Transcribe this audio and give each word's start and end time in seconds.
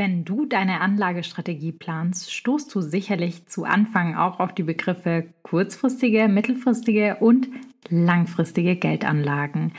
Wenn 0.00 0.24
du 0.24 0.46
deine 0.46 0.80
Anlagestrategie 0.80 1.72
planst, 1.72 2.32
stoßt 2.32 2.72
du 2.72 2.80
sicherlich 2.80 3.46
zu 3.46 3.64
Anfang 3.64 4.14
auch 4.14 4.38
auf 4.38 4.54
die 4.54 4.62
Begriffe 4.62 5.26
kurzfristige, 5.42 6.28
mittelfristige 6.28 7.16
und 7.16 7.48
langfristige 7.88 8.76
Geldanlagen. 8.76 9.72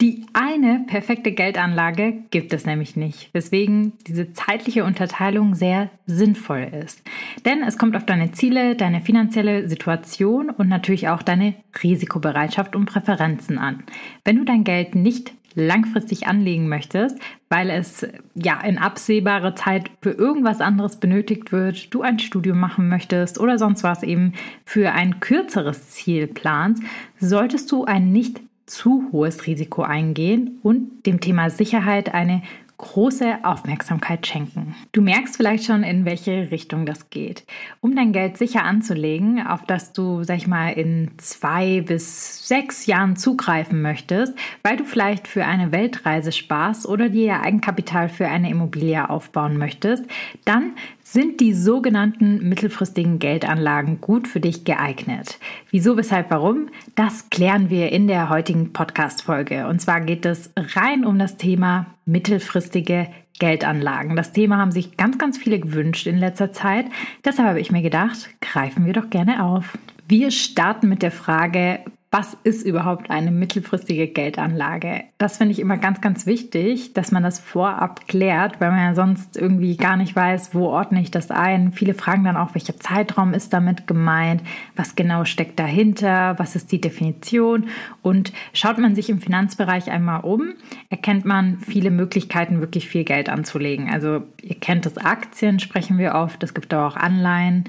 Die 0.00 0.24
eine 0.32 0.84
perfekte 0.86 1.32
Geldanlage 1.32 2.14
gibt 2.30 2.54
es 2.54 2.64
nämlich 2.64 2.96
nicht, 2.96 3.28
weswegen 3.34 3.92
diese 4.06 4.32
zeitliche 4.32 4.84
Unterteilung 4.84 5.54
sehr 5.54 5.90
sinnvoll 6.06 6.70
ist. 6.72 7.02
Denn 7.44 7.62
es 7.62 7.76
kommt 7.76 7.94
auf 7.94 8.06
deine 8.06 8.32
Ziele, 8.32 8.74
deine 8.74 9.02
finanzielle 9.02 9.68
Situation 9.68 10.48
und 10.48 10.68
natürlich 10.68 11.08
auch 11.08 11.22
deine 11.22 11.56
Risikobereitschaft 11.82 12.74
und 12.74 12.86
Präferenzen 12.86 13.58
an. 13.58 13.82
Wenn 14.24 14.36
du 14.36 14.44
dein 14.44 14.64
Geld 14.64 14.94
nicht 14.94 15.34
langfristig 15.58 16.26
anlegen 16.26 16.68
möchtest, 16.68 17.18
weil 17.48 17.70
es 17.70 18.06
ja 18.34 18.60
in 18.60 18.78
absehbarer 18.78 19.54
Zeit 19.54 19.90
für 20.00 20.12
irgendwas 20.12 20.60
anderes 20.60 20.96
benötigt 20.96 21.52
wird, 21.52 21.92
du 21.92 22.02
ein 22.02 22.18
Studium 22.18 22.58
machen 22.58 22.88
möchtest 22.88 23.38
oder 23.38 23.58
sonst 23.58 23.82
was 23.82 24.02
eben 24.02 24.34
für 24.64 24.92
ein 24.92 25.20
kürzeres 25.20 25.90
Ziel 25.90 26.26
planst, 26.26 26.82
solltest 27.18 27.70
du 27.72 27.84
ein 27.84 28.12
nicht 28.12 28.40
zu 28.66 29.08
hohes 29.12 29.46
Risiko 29.46 29.82
eingehen 29.82 30.58
und 30.62 31.06
dem 31.06 31.20
Thema 31.20 31.50
Sicherheit 31.50 32.14
eine 32.14 32.42
große 32.78 33.38
Aufmerksamkeit 33.42 34.26
schenken. 34.26 34.74
Du 34.92 35.02
merkst 35.02 35.36
vielleicht 35.36 35.64
schon, 35.64 35.82
in 35.82 36.04
welche 36.04 36.50
Richtung 36.52 36.86
das 36.86 37.10
geht. 37.10 37.44
Um 37.80 37.96
dein 37.96 38.12
Geld 38.12 38.38
sicher 38.38 38.64
anzulegen, 38.64 39.44
auf 39.44 39.64
das 39.66 39.92
du, 39.92 40.22
sag 40.22 40.36
ich 40.36 40.46
mal, 40.46 40.70
in 40.70 41.10
zwei 41.18 41.80
bis 41.80 42.46
sechs 42.46 42.86
Jahren 42.86 43.16
zugreifen 43.16 43.82
möchtest, 43.82 44.34
weil 44.62 44.76
du 44.76 44.84
vielleicht 44.84 45.26
für 45.26 45.44
eine 45.44 45.72
Weltreise 45.72 46.30
sparst 46.30 46.86
oder 46.86 47.08
dir 47.08 47.42
Eigenkapital 47.42 48.08
für 48.08 48.28
eine 48.28 48.48
Immobilie 48.48 49.10
aufbauen 49.10 49.58
möchtest, 49.58 50.04
dann 50.44 50.72
sind 51.12 51.40
die 51.40 51.54
sogenannten 51.54 52.46
mittelfristigen 52.46 53.18
Geldanlagen 53.18 53.98
gut 54.02 54.28
für 54.28 54.40
dich 54.40 54.64
geeignet? 54.64 55.38
Wieso, 55.70 55.96
weshalb, 55.96 56.30
warum? 56.30 56.68
Das 56.96 57.30
klären 57.30 57.70
wir 57.70 57.92
in 57.92 58.08
der 58.08 58.28
heutigen 58.28 58.74
Podcast-Folge. 58.74 59.68
Und 59.68 59.80
zwar 59.80 60.02
geht 60.02 60.26
es 60.26 60.50
rein 60.56 61.06
um 61.06 61.18
das 61.18 61.38
Thema 61.38 61.86
mittelfristige 62.04 63.08
Geldanlagen. 63.38 64.16
Das 64.16 64.32
Thema 64.32 64.58
haben 64.58 64.70
sich 64.72 64.98
ganz, 64.98 65.16
ganz 65.16 65.38
viele 65.38 65.58
gewünscht 65.58 66.06
in 66.06 66.18
letzter 66.18 66.52
Zeit. 66.52 66.84
Deshalb 67.24 67.48
habe 67.48 67.60
ich 67.60 67.72
mir 67.72 67.82
gedacht, 67.82 68.28
greifen 68.42 68.84
wir 68.84 68.92
doch 68.92 69.08
gerne 69.08 69.42
auf. 69.42 69.78
Wir 70.08 70.30
starten 70.30 70.90
mit 70.90 71.02
der 71.02 71.12
Frage, 71.12 71.80
was 72.10 72.38
ist 72.42 72.64
überhaupt 72.64 73.10
eine 73.10 73.30
mittelfristige 73.30 74.08
Geldanlage? 74.08 75.04
Das 75.18 75.36
finde 75.36 75.52
ich 75.52 75.58
immer 75.58 75.76
ganz, 75.76 76.00
ganz 76.00 76.24
wichtig, 76.24 76.94
dass 76.94 77.12
man 77.12 77.22
das 77.22 77.38
vorab 77.38 78.08
klärt, 78.08 78.62
weil 78.62 78.70
man 78.70 78.80
ja 78.80 78.94
sonst 78.94 79.36
irgendwie 79.36 79.76
gar 79.76 79.98
nicht 79.98 80.16
weiß, 80.16 80.54
wo 80.54 80.68
ordne 80.68 81.02
ich 81.02 81.10
das 81.10 81.30
ein. 81.30 81.70
Viele 81.70 81.92
fragen 81.92 82.24
dann 82.24 82.38
auch, 82.38 82.54
welcher 82.54 82.78
Zeitraum 82.78 83.34
ist 83.34 83.52
damit 83.52 83.86
gemeint, 83.86 84.42
was 84.74 84.96
genau 84.96 85.26
steckt 85.26 85.58
dahinter, 85.58 86.38
was 86.38 86.56
ist 86.56 86.72
die 86.72 86.80
Definition. 86.80 87.68
Und 88.00 88.32
schaut 88.54 88.78
man 88.78 88.94
sich 88.94 89.10
im 89.10 89.20
Finanzbereich 89.20 89.90
einmal 89.90 90.20
um, 90.20 90.54
erkennt 90.88 91.26
man 91.26 91.58
viele 91.58 91.90
Möglichkeiten, 91.90 92.60
wirklich 92.60 92.88
viel 92.88 93.04
Geld 93.04 93.28
anzulegen. 93.28 93.90
Also 93.90 94.22
ihr 94.40 94.58
kennt 94.58 94.86
das 94.86 94.96
Aktien, 94.96 95.58
sprechen 95.58 95.98
wir 95.98 96.14
oft, 96.14 96.42
es 96.42 96.54
gibt 96.54 96.72
auch 96.72 96.96
Anleihen 96.96 97.64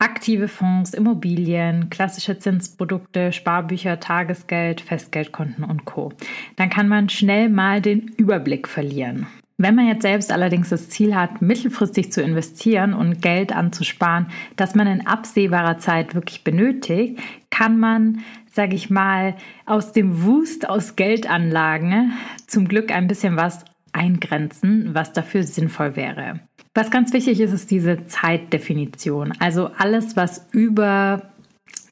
aktive 0.00 0.48
Fonds, 0.48 0.94
Immobilien, 0.94 1.90
klassische 1.90 2.38
Zinsprodukte, 2.38 3.32
Sparbücher, 3.32 4.00
Tagesgeld, 4.00 4.80
Festgeldkonten 4.80 5.62
und 5.62 5.84
Co. 5.84 6.12
Dann 6.56 6.70
kann 6.70 6.88
man 6.88 7.08
schnell 7.08 7.48
mal 7.48 7.80
den 7.80 8.08
Überblick 8.16 8.66
verlieren. 8.66 9.26
Wenn 9.58 9.74
man 9.74 9.86
jetzt 9.86 10.02
selbst 10.02 10.32
allerdings 10.32 10.70
das 10.70 10.88
Ziel 10.88 11.14
hat, 11.14 11.42
mittelfristig 11.42 12.10
zu 12.12 12.22
investieren 12.22 12.94
und 12.94 13.20
Geld 13.20 13.54
anzusparen, 13.54 14.28
das 14.56 14.74
man 14.74 14.86
in 14.86 15.06
absehbarer 15.06 15.76
Zeit 15.76 16.14
wirklich 16.14 16.44
benötigt, 16.44 17.20
kann 17.50 17.78
man, 17.78 18.20
sage 18.50 18.74
ich 18.74 18.88
mal, 18.88 19.36
aus 19.66 19.92
dem 19.92 20.24
Wust 20.24 20.66
aus 20.66 20.96
Geldanlagen 20.96 22.14
zum 22.46 22.68
Glück 22.68 22.90
ein 22.90 23.06
bisschen 23.06 23.36
was 23.36 23.66
eingrenzen, 23.92 24.94
was 24.94 25.12
dafür 25.12 25.42
sinnvoll 25.42 25.94
wäre. 25.94 26.40
Was 26.74 26.90
ganz 26.90 27.12
wichtig 27.12 27.40
ist, 27.40 27.52
ist 27.52 27.70
diese 27.70 28.06
Zeitdefinition. 28.06 29.32
Also 29.40 29.70
alles, 29.76 30.16
was 30.16 30.46
über 30.52 31.32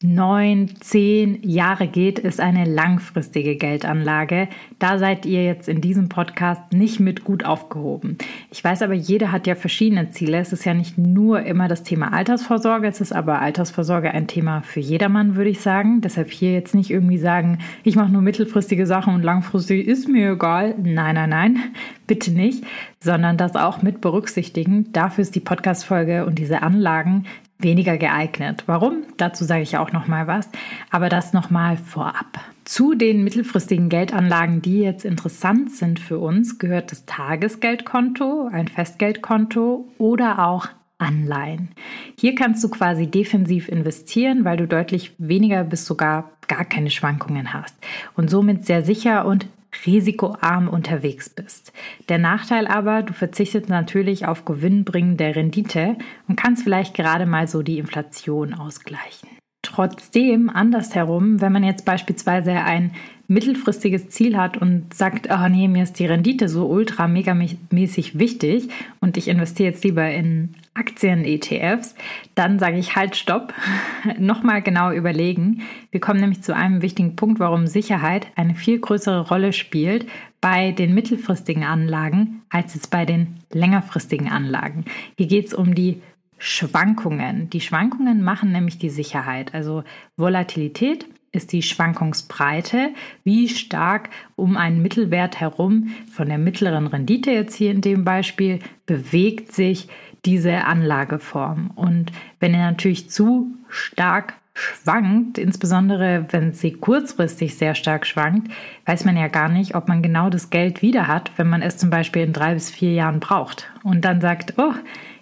neun, 0.03 0.70
zehn 0.81 1.42
Jahre 1.42 1.88
geht, 1.88 2.19
ist 2.19 2.41
eine 2.41 2.64
langfristige 2.64 3.56
Geldanlage. 3.56 4.48
Da 4.78 4.98
seid 4.98 5.26
ihr 5.26 5.44
jetzt 5.44 5.69
in 5.69 5.81
diesem 5.81 6.09
Podcast 6.09 6.72
nicht 6.72 7.00
mit 7.00 7.25
gut 7.25 7.44
aufgehoben. 7.44 8.16
Ich 8.50 8.62
weiß 8.62 8.82
aber, 8.82 8.94
jeder 8.94 9.32
hat 9.32 9.47
ja 9.47 9.56
verschiedene 9.56 10.10
Ziele. 10.10 10.38
Es 10.38 10.53
ist 10.53 10.64
ja 10.64 10.75
nicht 10.75 10.98
nur 10.98 11.42
immer 11.42 11.66
das 11.66 11.82
Thema 11.82 12.12
Altersvorsorge, 12.12 12.86
es 12.86 13.00
ist 13.00 13.12
aber 13.12 13.41
Altersvorsorge 13.41 14.12
ein 14.12 14.28
Thema 14.28 14.62
für 14.62 14.81
jedermann, 14.81 15.34
würde 15.34 15.50
ich 15.50 15.60
sagen. 15.60 16.00
Deshalb 16.00 16.30
hier 16.30 16.53
jetzt 16.53 16.75
nicht 16.75 16.91
irgendwie 16.91 17.19
sagen, 17.19 17.59
ich 17.82 17.97
mache 17.97 18.12
nur 18.12 18.22
mittelfristige 18.22 18.86
Sachen 18.86 19.15
und 19.15 19.22
langfristig 19.22 19.86
ist 19.86 20.09
mir 20.09 20.32
egal. 20.32 20.75
Nein, 20.80 21.16
nein, 21.16 21.30
nein, 21.30 21.59
bitte 22.06 22.30
nicht, 22.30 22.65
sondern 23.00 23.36
das 23.36 23.56
auch 23.56 23.82
mit 23.82 24.00
berücksichtigen. 24.00 24.92
Dafür 24.92 25.22
ist 25.22 25.34
die 25.34 25.41
Podcast-Folge 25.41 26.25
und 26.25 26.38
diese 26.38 26.62
Anlagen 26.62 27.25
weniger 27.59 27.99
geeignet. 27.99 28.65
Warum? 28.67 29.03
Dazu 29.17 29.45
sage 29.45 29.63
ich 29.63 29.77
auch 29.77 29.93
noch 29.93 30.07
mal 30.07 30.27
was, 30.27 30.49
aber 30.91 31.09
das 31.09 31.33
noch 31.33 31.51
mal 31.51 31.77
vorab. 31.77 32.39
Zu 32.65 32.95
den 32.95 33.25
mittelfristigen 33.25 33.89
Geldanlagen, 33.89 34.63
die 34.63 34.81
jetzt 34.81 35.05
interessant 35.05 35.73
sind 35.73 35.99
für 35.99 36.19
uns, 36.19 36.59
gehört 36.59 36.93
das 36.93 37.07
Tagesgeldkonto, 37.07 38.49
ein 38.53 38.69
Festgeldkonto 38.69 39.89
oder 39.99 40.47
auch 40.47 40.69
Anleihen. 40.99 41.71
Hier 42.19 42.35
kannst 42.35 42.63
du 42.63 42.69
quasi 42.69 43.07
defensiv 43.07 43.69
investieren, 43.69 44.45
weil 44.45 44.57
du 44.57 44.67
deutlich 44.67 45.15
weniger 45.19 45.65
bis 45.65 45.87
sogar 45.87 46.33
gar 46.49 46.65
keine 46.65 46.91
Schwankungen 46.91 47.53
hast 47.53 47.75
und 48.17 48.29
somit 48.29 48.67
sehr 48.67 48.83
sicher 48.83 49.25
und 49.25 49.47
risikoarm 49.87 50.69
unterwegs 50.69 51.29
bist. 51.29 51.73
Der 52.09 52.19
Nachteil 52.19 52.67
aber, 52.67 53.03
du 53.03 53.12
verzichtest 53.12 53.69
natürlich 53.69 54.27
auf 54.27 54.45
gewinnbringende 54.45 55.37
Rendite 55.37 55.97
und 56.27 56.37
kannst 56.37 56.62
vielleicht 56.62 56.95
gerade 56.95 57.27
mal 57.27 57.49
so 57.49 57.62
die 57.62 57.78
Inflation 57.78 58.55
ausgleichen. 58.55 59.28
Trotzdem, 59.62 60.49
andersherum, 60.51 61.41
wenn 61.41 61.53
man 61.53 61.65
jetzt 61.65 61.84
beispielsweise 61.84 62.53
ein 62.53 62.93
mittelfristiges 63.27 64.09
Ziel 64.09 64.39
hat 64.39 64.57
und 64.57 64.95
sagt, 64.95 65.28
oh 65.31 65.49
nee, 65.49 65.69
mir 65.69 65.83
ist 65.83 65.99
die 65.99 66.07
Rendite 66.07 66.49
so 66.49 66.67
ultra 66.67 67.07
mega 67.07 67.34
mäßig 67.34 68.19
wichtig 68.19 68.69
und 69.01 69.17
ich 69.19 69.28
investiere 69.28 69.71
jetzt 69.71 69.84
lieber 69.84 70.09
in 70.11 70.55
Aktien-ETFs, 70.78 71.94
dann 72.34 72.59
sage 72.59 72.78
ich 72.78 72.97
halt, 72.97 73.16
stopp, 73.16 73.53
nochmal 74.19 74.62
genau 74.62 74.93
überlegen. 74.93 75.62
Wir 75.91 76.00
kommen 76.00 76.21
nämlich 76.21 76.43
zu 76.43 76.55
einem 76.55 76.83
wichtigen 76.83 77.16
Punkt, 77.16 77.41
warum 77.41 77.66
Sicherheit 77.66 78.28
eine 78.37 78.55
viel 78.55 78.78
größere 78.78 79.28
Rolle 79.28 79.53
spielt 79.53 80.06
bei 80.41 80.72
den 80.72 80.94
mittelfristigen 80.94 81.65
Anlagen 81.65 82.43
als 82.50 82.75
es 82.75 82.87
bei 82.87 83.05
den 83.05 83.39
längerfristigen 83.53 84.28
Anlagen. 84.28 84.84
Hier 85.16 85.27
geht 85.27 85.47
es 85.47 85.55
um 85.55 85.75
die 85.75 86.01
Schwankungen. 86.39 87.51
Die 87.51 87.60
Schwankungen 87.60 88.22
machen 88.22 88.53
nämlich 88.53 88.78
die 88.78 88.91
Sicherheit. 88.91 89.54
Also 89.54 89.83
Volatilität 90.16 91.07
ist 91.33 91.53
die 91.53 91.63
Schwankungsbreite, 91.63 92.91
wie 93.25 93.48
stark 93.48 94.09
um 94.34 94.57
einen 94.57 94.80
Mittelwert 94.80 95.41
herum 95.41 95.91
von 96.10 96.28
der 96.28 96.39
mittleren 96.39 96.86
Rendite 96.86 97.33
jetzt 97.33 97.54
hier 97.54 97.71
in 97.71 97.80
dem 97.80 98.04
Beispiel 98.04 98.60
bewegt 98.86 99.53
sich 99.53 99.89
diese 100.24 100.65
Anlageform. 100.65 101.70
Und 101.74 102.12
wenn 102.41 102.54
er 102.54 102.70
natürlich 102.70 103.10
zu 103.10 103.54
stark 103.68 104.34
schwankt, 104.54 105.38
insbesondere 105.38 106.26
wenn 106.30 106.53
sie 106.53 106.72
kurzfristig 106.72 107.56
sehr 107.56 107.74
stark 107.74 108.06
schwankt, 108.06 108.50
weiß 108.86 109.04
man 109.04 109.16
ja 109.16 109.28
gar 109.28 109.48
nicht, 109.48 109.74
ob 109.74 109.88
man 109.88 110.03
genau 110.03 110.30
das 110.30 110.50
Geld 110.50 110.82
wieder 110.82 111.06
hat, 111.06 111.30
wenn 111.36 111.48
man 111.48 111.62
es 111.62 111.76
zum 111.76 111.91
Beispiel 111.91 112.22
in 112.22 112.32
drei 112.32 112.54
bis 112.54 112.70
vier 112.70 112.92
Jahren 112.92 113.20
braucht. 113.20 113.70
Und 113.84 114.04
dann 114.04 114.20
sagt, 114.20 114.54
oh, 114.56 114.72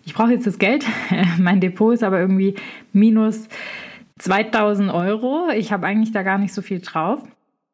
ich 0.04 0.14
brauche 0.14 0.32
jetzt 0.32 0.46
das 0.46 0.58
Geld, 0.58 0.86
mein 1.38 1.60
Depot 1.60 1.92
ist 1.92 2.02
aber 2.02 2.18
irgendwie 2.18 2.54
minus 2.92 3.48
2000 4.18 4.90
Euro, 4.90 5.50
ich 5.54 5.72
habe 5.72 5.86
eigentlich 5.86 6.12
da 6.12 6.22
gar 6.22 6.38
nicht 6.38 6.54
so 6.54 6.62
viel 6.62 6.80
drauf. 6.80 7.20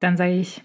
Dann 0.00 0.16
sage 0.16 0.32
ich, 0.32 0.62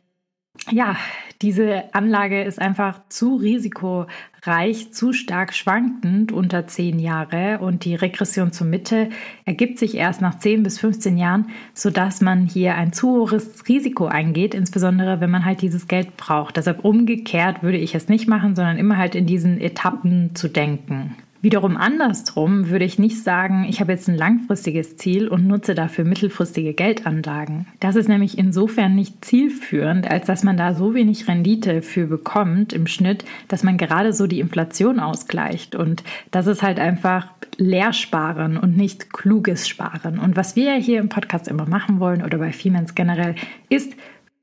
ja, 0.71 0.95
Diese 1.43 1.93
Anlage 1.93 2.41
ist 2.41 2.59
einfach 2.59 2.99
zu 3.09 3.35
risikoreich, 3.35 4.91
zu 4.91 5.13
stark 5.13 5.53
schwankend 5.53 6.31
unter 6.31 6.65
10 6.65 6.97
Jahre 6.97 7.59
und 7.59 7.85
die 7.85 7.93
Regression 7.93 8.51
zur 8.51 8.65
Mitte 8.65 9.09
ergibt 9.45 9.77
sich 9.77 9.93
erst 9.93 10.19
nach 10.19 10.39
10 10.39 10.63
bis 10.63 10.79
15 10.79 11.15
Jahren, 11.15 11.51
sodass 11.75 12.21
man 12.21 12.47
hier 12.47 12.73
ein 12.73 12.91
zu 12.91 13.29
hohes 13.29 13.67
Risiko 13.67 14.07
eingeht, 14.07 14.55
insbesondere 14.55 15.21
wenn 15.21 15.29
man 15.29 15.45
halt 15.45 15.61
dieses 15.61 15.87
Geld 15.87 16.17
braucht. 16.17 16.57
Deshalb 16.57 16.83
umgekehrt 16.83 17.61
würde 17.61 17.77
ich 17.77 17.93
es 17.93 18.09
nicht 18.09 18.27
machen, 18.27 18.55
sondern 18.55 18.79
immer 18.79 18.97
halt 18.97 19.13
in 19.13 19.27
diesen 19.27 19.61
Etappen 19.61 20.33
zu 20.33 20.47
denken. 20.47 21.15
Wiederum 21.41 21.77
andersrum 21.77 22.69
würde 22.69 22.85
ich 22.85 22.97
nicht 22.97 23.23
sagen, 23.23 23.65
ich 23.69 23.79
habe 23.79 23.91
jetzt 23.91 24.07
ein 24.07 24.17
langfristiges 24.17 24.97
Ziel 24.97 25.27
und 25.27 25.45
nutze 25.47 25.75
dafür 25.75 26.03
mittelfristige 26.03 26.73
Geldanlagen. 26.73 27.67
Das 27.79 27.95
ist 27.95 28.09
nämlich 28.09 28.37
insofern 28.37 28.95
nicht 28.95 29.23
zielführend, 29.23 30.09
als 30.09 30.25
dass 30.25 30.43
man 30.43 30.57
da 30.57 30.73
so 30.73 30.95
wenig 30.95 31.27
Rendite 31.27 31.83
für 31.83 32.07
bekommt 32.07 32.73
im 32.73 32.87
Schnitt, 32.87 33.23
dass 33.47 33.63
man 33.63 33.77
gerade 33.77 34.13
so 34.13 34.25
die 34.25 34.39
Inflation 34.39 34.99
ausgleicht. 34.99 35.75
Und 35.75 36.03
das 36.31 36.47
ist 36.47 36.63
halt 36.63 36.79
einfach 36.79 37.27
Leersparen 37.57 38.57
und 38.57 38.75
nicht 38.75 39.13
kluges 39.13 39.67
Sparen. 39.67 40.19
Und 40.19 40.35
was 40.35 40.55
wir 40.55 40.73
hier 40.75 40.99
im 40.99 41.09
Podcast 41.09 41.47
immer 41.47 41.67
machen 41.67 41.99
wollen 41.99 42.23
oder 42.23 42.39
bei 42.39 42.51
Finance 42.51 42.93
generell, 42.95 43.35
ist 43.69 43.93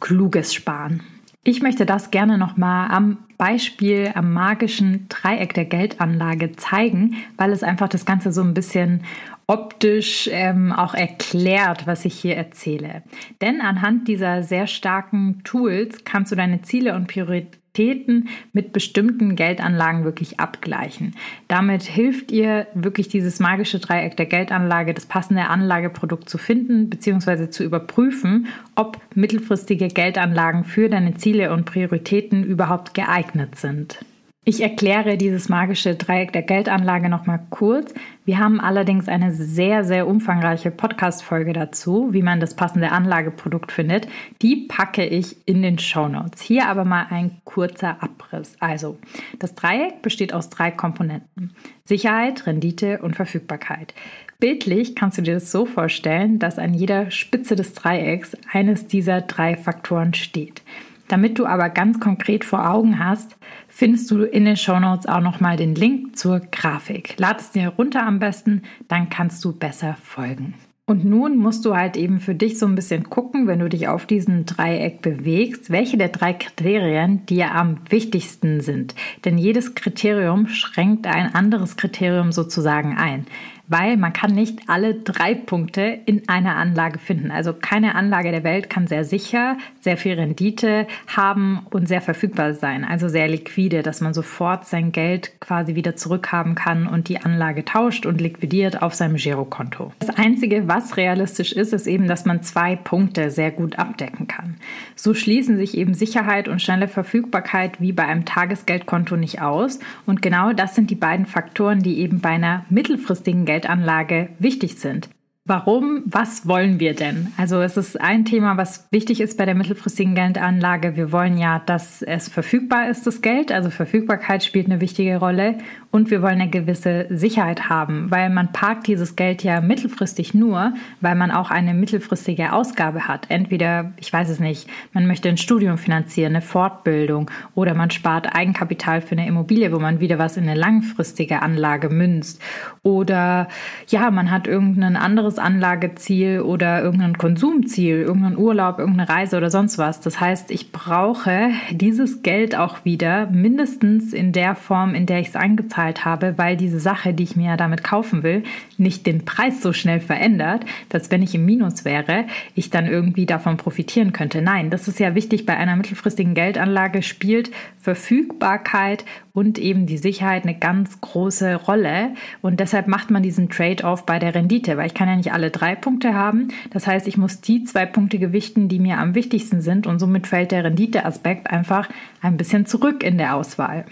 kluges 0.01 0.55
Sparen. 0.55 1.01
Ich 1.47 1.61
möchte 1.61 1.85
das 1.85 2.11
gerne 2.11 2.39
nochmal 2.39 2.91
am 2.91 3.19
Beispiel, 3.37 4.13
am 4.15 4.33
magischen 4.33 5.07
Dreieck 5.11 5.53
der 5.53 5.67
Geldanlage 5.67 6.53
zeigen, 6.53 7.17
weil 7.37 7.53
es 7.53 7.63
einfach 7.63 7.89
das 7.89 8.07
Ganze 8.07 8.33
so 8.33 8.41
ein 8.41 8.55
bisschen 8.55 9.03
optisch 9.47 10.27
ähm, 10.33 10.73
auch 10.73 10.95
erklärt, 10.95 11.87
was 11.87 12.07
ich 12.07 12.15
hier 12.15 12.37
erzähle. 12.37 13.03
Denn 13.43 13.61
anhand 13.61 14.09
dieser 14.09 14.43
sehr 14.43 14.67
starken 14.67 15.43
Tools 15.45 16.05
kannst 16.05 16.33
du 16.33 16.37
deine 16.37 16.63
Ziele 16.63 16.95
und 16.95 17.09
Prioritäten 17.09 17.64
Aktivitäten 17.75 18.29
mit 18.53 18.73
bestimmten 18.73 19.35
Geldanlagen 19.35 20.05
wirklich 20.05 20.39
abgleichen. 20.39 21.17
Damit 21.49 21.83
hilft 21.83 22.31
ihr 22.31 22.69
wirklich 22.75 23.09
dieses 23.09 23.41
magische 23.41 23.81
Dreieck 23.81 24.17
der 24.17 24.27
Geldanlage, 24.27 24.95
das 24.95 25.07
passende 25.07 25.49
Anlageprodukt 25.49 26.29
zu 26.29 26.39
finden 26.39 26.89
bzw. 26.89 27.51
zu 27.51 27.65
überprüfen, 27.65 28.47
ob 28.77 29.01
mittelfristige 29.17 29.89
Geldanlagen 29.89 30.63
für 30.63 30.89
deine 30.89 31.17
Ziele 31.17 31.53
und 31.53 31.65
Prioritäten 31.65 32.45
überhaupt 32.45 32.95
geeignet 32.95 33.57
sind. 33.57 33.99
Ich 34.47 34.61
erkläre 34.61 35.17
dieses 35.17 35.49
magische 35.49 35.95
Dreieck 35.95 36.35
der 36.35 36.43
Geldanlage 36.43 37.09
nochmal 37.09 37.41
kurz. 37.49 37.95
Wir 38.27 38.39
haben 38.39 38.61
allerdings 38.61 39.09
eine 39.09 39.33
sehr, 39.33 39.85
sehr 39.85 40.07
umfangreiche 40.07 40.71
Podcast-Folge 40.71 41.55
dazu, 41.55 42.09
wie 42.13 42.21
man 42.21 42.41
das 42.41 42.55
passende 42.55 42.93
Anlageprodukt 42.93 43.73
findet. 43.73 44.07
Die 44.43 44.67
packe 44.69 45.07
ich 45.07 45.49
in 45.49 45.63
den 45.63 45.79
Show 45.79 46.09
Notes. 46.09 46.43
Hier 46.43 46.69
aber 46.69 46.85
mal 46.85 47.07
ein 47.09 47.41
kurzer 47.45 48.03
Abriss. 48.03 48.55
Also, 48.61 48.99
das 49.39 49.55
Dreieck 49.55 50.03
besteht 50.03 50.35
aus 50.35 50.51
drei 50.51 50.71
Komponenten. 50.71 51.55
Sicherheit, 51.85 52.47
Rendite 52.47 52.99
und 52.99 53.17
Verfügbarkeit. 53.17 53.95
Bildlich 54.41 54.95
kannst 54.95 55.17
du 55.17 55.23
dir 55.23 55.35
das 55.35 55.51
so 55.51 55.65
vorstellen, 55.65 56.39
dass 56.39 56.59
an 56.59 56.75
jeder 56.75 57.11
Spitze 57.11 57.57
des 57.57 57.73
Dreiecks 57.73 58.37
eines 58.53 58.89
dieser 58.89 59.23
drei 59.23 59.57
Faktoren 59.57 60.13
steht. 60.13 60.61
Damit 61.09 61.39
du 61.39 61.47
aber 61.47 61.69
ganz 61.69 62.01
konkret 62.01 62.45
vor 62.45 62.71
Augen 62.71 62.99
hast, 62.99 63.37
findest 63.75 64.09
du 64.11 64.23
in 64.23 64.45
den 64.45 64.57
Shownotes 64.57 65.07
auch 65.07 65.21
nochmal 65.21 65.57
den 65.57 65.75
Link 65.75 66.17
zur 66.17 66.39
Grafik. 66.39 67.17
Lad 67.19 67.41
es 67.41 67.51
dir 67.51 67.71
runter 67.71 68.07
am 68.07 68.21
besten, 68.21 68.63
dann 68.87 69.09
kannst 69.09 69.45
du 69.45 69.53
besser 69.53 69.97
folgen. 70.01 70.55
Und 70.87 71.03
nun 71.03 71.39
musst 71.39 71.65
du 71.65 71.75
halt 71.75 71.97
eben 71.97 72.21
für 72.21 72.35
dich 72.35 72.59
so 72.59 72.67
ein 72.67 72.75
bisschen 72.75 73.05
gucken, 73.05 73.47
wenn 73.47 73.61
du 73.61 73.71
dich 73.71 73.89
auf 73.89 74.05
diesem 74.05 74.45
Dreieck 74.45 75.01
bewegst, 75.01 75.71
welche 75.71 75.97
der 75.97 76.11
drei 76.11 76.35
Kriterien 76.35 77.25
dir 77.25 77.55
am 77.55 77.79
wichtigsten 77.89 78.61
sind. 78.61 78.95
Denn 79.25 79.39
jedes 79.39 79.75
Kriterium 79.75 80.47
schränkt 80.47 81.07
ein 81.07 81.35
anderes 81.35 81.79
Kriterium 81.79 82.33
sozusagen 82.33 82.99
ein 82.99 83.25
weil 83.67 83.97
man 83.97 84.13
kann 84.13 84.33
nicht 84.33 84.69
alle 84.69 84.95
drei 84.95 85.35
Punkte 85.35 86.01
in 86.05 86.29
einer 86.29 86.57
Anlage 86.57 86.99
finden. 86.99 87.31
Also 87.31 87.53
keine 87.53 87.95
Anlage 87.95 88.31
der 88.31 88.45
Welt 88.45 88.69
kann 88.69 88.87
sehr 88.87 89.05
sicher, 89.05 89.57
sehr 89.81 89.97
viel 89.97 90.15
Rendite 90.15 90.87
haben 91.07 91.61
und 91.71 91.89
sehr 91.89 92.01
verfügbar 92.01 92.55
sein, 92.55 92.85
also 92.85 93.09
sehr 93.09 93.29
liquide, 93.29 93.83
dass 93.83 94.01
man 94.01 94.15
sofort 94.15 94.67
sein 94.67 94.93
Geld 94.93 95.41
quasi 95.41 95.75
wieder 95.75 95.97
zurückhaben 95.97 96.55
kann 96.55 96.87
und 96.87 97.09
die 97.09 97.21
Anlage 97.21 97.65
tauscht 97.65 98.07
und 98.07 98.21
liquidiert 98.21 98.83
auf 98.83 98.95
seinem 98.95 99.17
Girokonto. 99.17 99.93
Das 99.99 100.11
Einzige, 100.11 100.69
was 100.75 100.97
realistisch 100.97 101.53
ist, 101.53 101.73
ist 101.73 101.87
eben, 101.87 102.07
dass 102.07 102.25
man 102.25 102.43
zwei 102.43 102.77
Punkte 102.77 103.31
sehr 103.31 103.51
gut 103.51 103.79
abdecken 103.79 104.29
kann. 104.29 104.57
So 104.95 105.15
schließen 105.15 105.57
sich 105.57 105.77
eben 105.77 105.95
Sicherheit 105.95 106.49
und 106.49 106.63
schnelle 106.63 106.87
Verfügbarkeit 106.87 107.81
wie 107.81 107.93
bei 107.93 108.05
einem 108.05 108.25
Tagesgeldkonto 108.25 109.17
nicht 109.17 109.41
aus 109.41 109.81
und 110.07 110.23
genau 110.23 110.53
das 110.53 110.75
sind 110.75 110.91
die 110.91 110.95
beiden 110.95 111.27
Faktoren, 111.27 111.81
die 111.81 111.99
eben 111.99 112.21
bei 112.21 112.31
einer 112.31 112.65
mittelfristigen 112.71 113.45
Geld 113.45 113.65
Geldanlage 113.65 114.29
wichtig 114.39 114.75
sind. 114.79 115.09
Warum? 115.47 116.05
Was 116.07 116.49
wollen 116.49 116.81
wir 116.81 116.95
denn? 116.95 117.31
Also 117.37 117.61
es 117.61 117.77
ist 117.77 118.01
ein 118.01 118.25
Thema, 118.25 118.57
was 118.57 118.89
wichtig 118.91 119.21
ist 119.21 119.37
bei 119.37 119.45
der 119.45 119.55
mittelfristigen 119.55 120.15
Geldanlage. 120.15 120.97
Wir 120.97 121.13
wollen 121.13 121.37
ja, 121.37 121.59
dass 121.59 122.01
es 122.01 122.31
verfügbar 122.31 122.89
ist, 122.89 123.07
das 123.07 123.21
Geld. 123.21 123.53
Also 123.53 123.69
Verfügbarkeit 123.69 124.43
spielt 124.43 124.71
eine 124.71 124.81
wichtige 124.81 125.19
Rolle. 125.19 125.59
Und 125.91 126.11
wir 126.11 126.23
wollen 126.23 126.41
eine 126.41 126.51
gewisse 126.51 127.07
Sicherheit 127.09 127.69
haben, 127.69 128.11
weil 128.11 128.29
man 128.29 128.51
parkt 128.51 128.89
dieses 128.89 129.15
Geld 129.15 129.45
ja 129.45 129.61
mittelfristig 129.61 130.35
nur, 130.35 130.73
weil 131.01 131.15
man 131.15 131.31
auch 131.31 131.53
eine 131.53 131.73
mittelfristige 131.73 132.53
Ausgabe 132.53 133.07
hat. 133.07 133.27
Entweder, 133.29 133.93
ich 134.01 134.13
weiß 134.13 134.29
es 134.31 134.41
nicht, 134.41 134.69
man 134.93 135.07
möchte 135.07 135.29
ein 135.29 135.37
Studium 135.37 135.79
finanzieren, 135.79 136.33
eine 136.33 136.43
Fortbildung 136.43 137.31
oder 137.55 137.75
man 137.75 137.93
spart 137.93 138.35
Eigenkapital 138.35 139.03
für 139.03 139.13
eine 139.13 139.29
Immobilie, 139.29 139.73
wo 139.73 139.79
man 139.79 140.01
wieder 140.01 140.19
was 140.19 140.37
in 140.37 140.49
eine 140.49 140.59
langfristige 140.59 141.43
Anlage 141.43 141.91
münzt. 141.91 142.43
Oder 142.83 143.47
ja, 143.87 144.11
man 144.11 144.33
hat 144.33 144.49
irgendein 144.49 144.97
anderes 144.97 145.34
Anlageziel 145.39 146.41
oder 146.41 146.83
irgendein 146.83 147.19
Konsumziel, 147.19 148.03
irgendeinen 148.03 148.37
Urlaub, 148.39 148.79
irgendeine 148.79 149.09
Reise 149.09 149.37
oder 149.37 149.51
sonst 149.51 149.79
was. 149.79 150.01
Das 150.01 150.21
heißt, 150.21 150.51
ich 150.51 150.73
brauche 150.73 151.51
dieses 151.71 152.23
Geld 152.23 152.57
auch 152.57 152.85
wieder 152.85 153.27
mindestens 153.27 154.13
in 154.13 154.33
der 154.33 154.55
Form, 154.55 154.95
in 154.95 155.07
der 155.07 155.21
ich 155.21 155.29
es 155.29 155.37
eingezahlt 155.37 156.05
habe, 156.05 156.35
weil 156.37 156.57
diese 156.57 156.81
Sache, 156.81 157.15
die 157.15 157.25
ich 157.25 157.37
mir 157.37 157.57
damit 157.57 157.85
kaufen 157.85 158.23
will, 158.23 158.43
nicht 158.79 159.07
den 159.07 159.25
Preis 159.25 159.63
so 159.63 159.73
schnell 159.73 160.01
verändert, 160.01 160.65
dass 160.89 161.11
wenn 161.11 161.23
ich 161.23 161.35
im 161.35 161.45
Minus 161.45 161.85
wäre, 161.85 162.25
ich 162.55 162.71
dann 162.71 162.87
irgendwie 162.87 163.27
davon 163.27 163.57
profitieren 163.57 164.13
könnte. 164.13 164.43
Nein, 164.43 164.71
das 164.71 164.89
ist 164.89 165.01
ja 165.01 165.15
wichtig 165.15 165.47
bei 165.47 165.57
einer 165.57 165.77
mittelfristigen 165.77 166.35
Geldanlage, 166.35 167.03
spielt 167.03 167.51
Verfügbarkeit 167.81 169.05
und 169.35 169.59
eben 169.59 169.87
die 169.87 169.99
Sicherheit 169.99 170.45
eine 170.45 170.57
ganz 170.57 171.01
große 171.01 171.57
Rolle. 171.57 172.15
Und 172.41 172.61
deshalb 172.61 172.87
macht 172.87 173.11
man 173.11 173.23
diesen 173.23 173.49
Trade-off 173.49 174.07
bei 174.07 174.19
der 174.19 174.35
Rendite, 174.35 174.77
weil 174.77 174.87
ich 174.87 174.95
kann 174.95 175.09
ja 175.09 175.17
nicht 175.17 175.24
alle 175.33 175.51
drei 175.51 175.75
Punkte 175.75 176.15
haben. 176.15 176.49
Das 176.71 176.87
heißt, 176.87 177.07
ich 177.09 177.17
muss 177.17 177.41
die 177.41 177.65
zwei 177.65 177.87
Punkte 177.87 178.19
gewichten, 178.19 178.69
die 178.69 178.79
mir 178.79 178.99
am 178.99 179.15
wichtigsten 179.15 179.61
sind 179.61 179.87
und 179.87 179.99
somit 179.99 180.27
fällt 180.27 180.53
der 180.53 180.65
Renditeaspekt 180.65 181.51
einfach 181.51 181.89
ein 182.21 182.37
bisschen 182.37 182.67
zurück 182.67 183.03
in 183.03 183.19
der 183.19 183.37
Auswahl. 183.37 183.85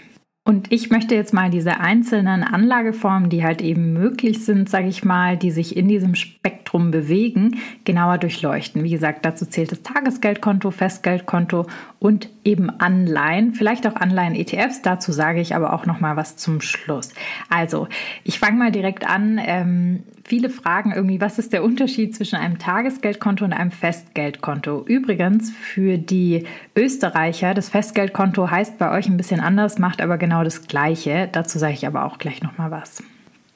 Und 0.45 0.73
ich 0.73 0.89
möchte 0.89 1.15
jetzt 1.15 1.33
mal 1.33 1.49
diese 1.49 1.79
einzelnen 1.79 2.43
Anlageformen, 2.43 3.29
die 3.29 3.45
halt 3.45 3.61
eben 3.61 3.93
möglich 3.93 4.43
sind, 4.43 4.69
sage 4.69 4.89
ich 4.89 5.05
mal, 5.05 5.37
die 5.37 5.51
sich 5.51 5.77
in 5.77 5.87
diesem 5.87 6.15
Spektrum 6.15 6.91
bewegen, 6.91 7.61
genauer 7.85 8.17
durchleuchten. 8.17 8.83
Wie 8.83 8.89
gesagt, 8.89 9.23
dazu 9.23 9.45
zählt 9.45 9.71
das 9.71 9.83
Tagesgeldkonto, 9.83 10.71
Festgeldkonto 10.71 11.65
und 12.03 12.27
eben 12.43 12.69
Anleihen, 12.69 13.53
vielleicht 13.53 13.87
auch 13.87 13.95
Anleihen-ETFs. 13.95 14.81
Dazu 14.81 15.13
sage 15.13 15.39
ich 15.39 15.55
aber 15.55 15.71
auch 15.71 15.85
noch 15.85 16.01
mal 16.01 16.17
was 16.17 16.35
zum 16.35 16.59
Schluss. 16.59 17.13
Also, 17.49 17.87
ich 18.25 18.39
fange 18.39 18.57
mal 18.57 18.73
direkt 18.73 19.09
an. 19.09 19.39
Ähm, 19.41 20.03
viele 20.25 20.49
fragen 20.49 20.91
irgendwie, 20.91 21.21
was 21.21 21.39
ist 21.39 21.53
der 21.53 21.63
Unterschied 21.63 22.13
zwischen 22.13 22.35
einem 22.35 22.59
Tagesgeldkonto 22.59 23.45
und 23.45 23.53
einem 23.53 23.71
Festgeldkonto? 23.71 24.83
Übrigens, 24.85 25.51
für 25.51 25.97
die 25.97 26.43
Österreicher, 26.75 27.53
das 27.53 27.69
Festgeldkonto 27.69 28.51
heißt 28.51 28.77
bei 28.77 28.91
euch 28.91 29.07
ein 29.07 29.15
bisschen 29.15 29.39
anders, 29.39 29.79
macht 29.79 30.01
aber 30.01 30.17
genau 30.17 30.43
das 30.43 30.67
Gleiche. 30.67 31.29
Dazu 31.31 31.57
sage 31.57 31.75
ich 31.75 31.87
aber 31.87 32.03
auch 32.03 32.17
gleich 32.17 32.43
noch 32.43 32.57
mal 32.57 32.69
was. 32.69 33.01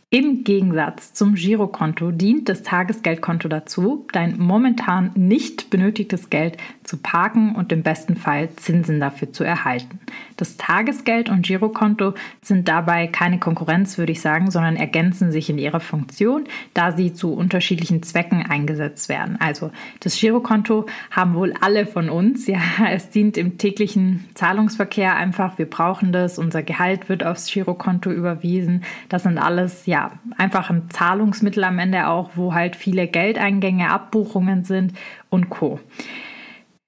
Im 0.10 0.46
Gegensatz 0.46 1.12
zum 1.12 1.36
Girokonto 1.36 2.12
dient 2.12 2.48
das 2.48 2.64
Tagesgeldkonto 2.64 3.50
dazu, 3.50 4.08
dein 4.14 4.40
momentan 4.40 5.12
nicht 5.16 5.70
benötigtes 5.70 6.30
Geld 6.30 6.56
zu 6.88 6.98
parken 6.98 7.54
und 7.54 7.72
im 7.72 7.84
besten 7.84 8.16
Fall 8.16 8.50
Zinsen 8.56 9.00
dafür 9.00 9.34
zu 9.34 9.44
erhalten. 9.44 10.00
Das 10.38 10.56
Tagesgeld 10.56 11.30
und 11.30 11.46
Girokonto 11.46 12.14
sind 12.42 12.68
dabei 12.68 13.08
keine 13.08 13.40
Konkurrenz, 13.40 13.98
würde 13.98 14.14
ich 14.14 14.22
sagen, 14.22 14.52
sondern 14.52 14.78
ergänzen 14.78 15.32
sich 15.32 15.50
in 15.50 15.58
ihrer 15.58 15.82
Funktion, 15.82 16.46
da 16.74 16.94
sie 16.94 17.14
zu 17.14 17.34
unterschiedlichen 17.34 18.04
Zwecken 18.04 18.46
eingesetzt 18.46 19.10
werden. 19.10 19.38
Also 19.40 19.72
das 20.00 20.18
Girokonto 20.18 20.86
haben 21.12 21.34
wohl 21.34 21.54
alle 21.60 21.86
von 21.86 22.10
uns. 22.10 22.48
Ja, 22.48 22.62
es 22.90 23.10
dient 23.10 23.38
im 23.38 23.58
täglichen 23.58 24.26
Zahlungsverkehr 24.34 25.16
einfach. 25.16 25.58
Wir 25.58 25.70
brauchen 25.70 26.14
das. 26.14 26.40
Unser 26.40 26.64
Gehalt 26.64 27.10
wird 27.10 27.26
aufs 27.26 27.52
Girokonto 27.52 28.12
überwiesen. 28.12 28.84
Das 29.10 29.24
sind 29.24 29.38
alles 29.38 29.86
ja 29.86 30.12
einfach 30.38 30.70
ein 30.70 30.90
Zahlungsmittel 30.90 31.66
am 31.66 31.80
Ende 31.80 32.08
auch, 32.08 32.32
wo 32.36 32.54
halt 32.54 32.78
viele 32.78 33.08
Geldeingänge, 33.08 33.90
Abbuchungen 33.90 34.64
sind 34.64 34.94
und 35.30 35.50
Co. 35.50 35.82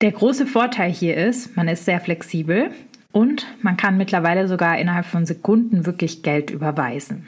Der 0.02 0.14
große 0.14 0.46
Vorteil 0.46 0.92
hier 0.92 1.18
ist, 1.18 1.58
man 1.58 1.68
ist 1.68 1.84
sehr 1.84 2.00
flexibel 2.00 2.72
und 3.12 3.46
man 3.62 3.76
kann 3.76 3.98
mittlerweile 3.98 4.48
sogar 4.48 4.78
innerhalb 4.78 5.06
von 5.06 5.26
Sekunden 5.26 5.86
wirklich 5.86 6.24
Geld 6.24 6.52
überweisen. 6.52 7.28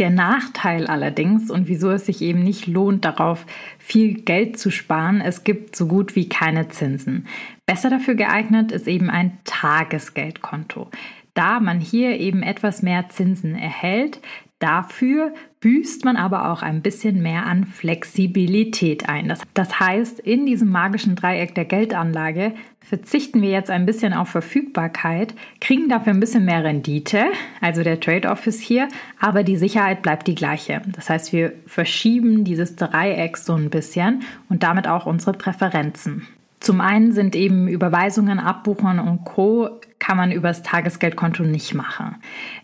Der 0.00 0.10
Nachteil 0.10 0.88
allerdings 0.88 1.48
und 1.48 1.68
wieso 1.68 1.90
es 1.90 2.06
sich 2.06 2.20
eben 2.22 2.42
nicht 2.42 2.66
lohnt, 2.66 3.04
darauf 3.04 3.46
viel 3.78 4.14
Geld 4.14 4.58
zu 4.58 4.70
sparen, 4.70 5.20
es 5.20 5.44
gibt 5.44 5.76
so 5.76 5.86
gut 5.86 6.16
wie 6.16 6.28
keine 6.28 6.68
Zinsen. 6.68 7.26
Besser 7.66 7.88
dafür 7.88 8.16
geeignet 8.16 8.72
ist 8.72 8.88
eben 8.88 9.10
ein 9.10 9.38
Tagesgeldkonto. 9.44 10.88
Da 11.34 11.60
man 11.60 11.78
hier 11.78 12.18
eben 12.18 12.42
etwas 12.42 12.82
mehr 12.82 13.08
Zinsen 13.10 13.54
erhält, 13.54 14.20
Dafür 14.58 15.34
büßt 15.60 16.04
man 16.04 16.16
aber 16.16 16.50
auch 16.50 16.62
ein 16.62 16.82
bisschen 16.82 17.22
mehr 17.22 17.46
an 17.46 17.64
Flexibilität 17.64 19.08
ein. 19.08 19.28
Das, 19.28 19.40
das, 19.54 19.78
heißt, 19.78 20.18
in 20.18 20.46
diesem 20.46 20.68
magischen 20.68 21.14
Dreieck 21.14 21.54
der 21.54 21.64
Geldanlage 21.64 22.54
verzichten 22.80 23.40
wir 23.40 23.50
jetzt 23.50 23.70
ein 23.70 23.86
bisschen 23.86 24.12
auf 24.12 24.30
Verfügbarkeit, 24.30 25.34
kriegen 25.60 25.88
dafür 25.88 26.12
ein 26.12 26.20
bisschen 26.20 26.44
mehr 26.44 26.64
Rendite, 26.64 27.26
also 27.60 27.84
der 27.84 28.00
Trade-off 28.00 28.46
ist 28.48 28.60
hier, 28.60 28.88
aber 29.20 29.44
die 29.44 29.56
Sicherheit 29.56 30.02
bleibt 30.02 30.26
die 30.26 30.34
gleiche. 30.34 30.82
Das 30.88 31.08
heißt, 31.08 31.32
wir 31.32 31.52
verschieben 31.66 32.42
dieses 32.42 32.74
Dreieck 32.74 33.36
so 33.36 33.54
ein 33.54 33.70
bisschen 33.70 34.22
und 34.48 34.64
damit 34.64 34.88
auch 34.88 35.06
unsere 35.06 35.34
Präferenzen. 35.34 36.26
Zum 36.60 36.80
einen 36.80 37.12
sind 37.12 37.36
eben 37.36 37.68
Überweisungen, 37.68 38.40
Abbuchungen 38.40 38.98
und 38.98 39.24
Co. 39.24 39.78
kann 39.98 40.16
man 40.16 40.32
übers 40.32 40.62
Tagesgeldkonto 40.62 41.42
nicht 41.42 41.74
machen. 41.74 42.16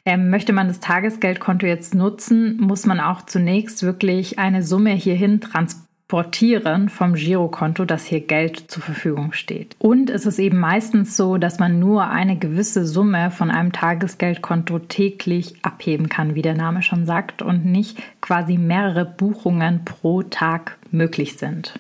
Ähm, 0.05 0.31
möchte 0.31 0.53
man 0.53 0.69
das 0.69 0.81
Tagesgeldkonto 0.81 1.67
jetzt 1.67 1.95
nutzen, 1.95 2.59
muss 2.59 2.87
man 2.87 3.01
auch 3.01 3.23
zunächst 3.23 3.83
wirklich 3.83 4.39
eine 4.39 4.63
Summe 4.63 4.91
hierhin 4.91 5.41
transportieren 5.41 6.89
vom 6.89 7.15
Girokonto, 7.15 7.85
dass 7.85 8.05
hier 8.05 8.21
Geld 8.21 8.71
zur 8.71 8.83
Verfügung 8.83 9.33
steht. 9.33 9.75
Und 9.79 10.11
es 10.11 10.27
ist 10.27 10.39
eben 10.39 10.61
meistens 10.61 11.17
so, 11.17 11.39
dass 11.39 11.59
man 11.59 11.79
nur 11.79 12.09
eine 12.09 12.39
gewisse 12.39 12.87
Summe 12.87 13.31
von 13.31 13.51
einem 13.51 13.73
Tagesgeldkonto 13.73 14.79
täglich 14.81 15.55
abheben 15.63 16.09
kann, 16.09 16.35
wie 16.35 16.43
der 16.43 16.55
Name 16.55 16.83
schon 16.83 17.07
sagt, 17.07 17.43
und 17.43 17.65
nicht 17.65 18.01
quasi 18.21 18.59
mehrere 18.59 19.05
Buchungen 19.05 19.85
pro 19.85 20.23
Tag 20.23 20.79
möglich 20.91 21.37
sind. 21.37 21.79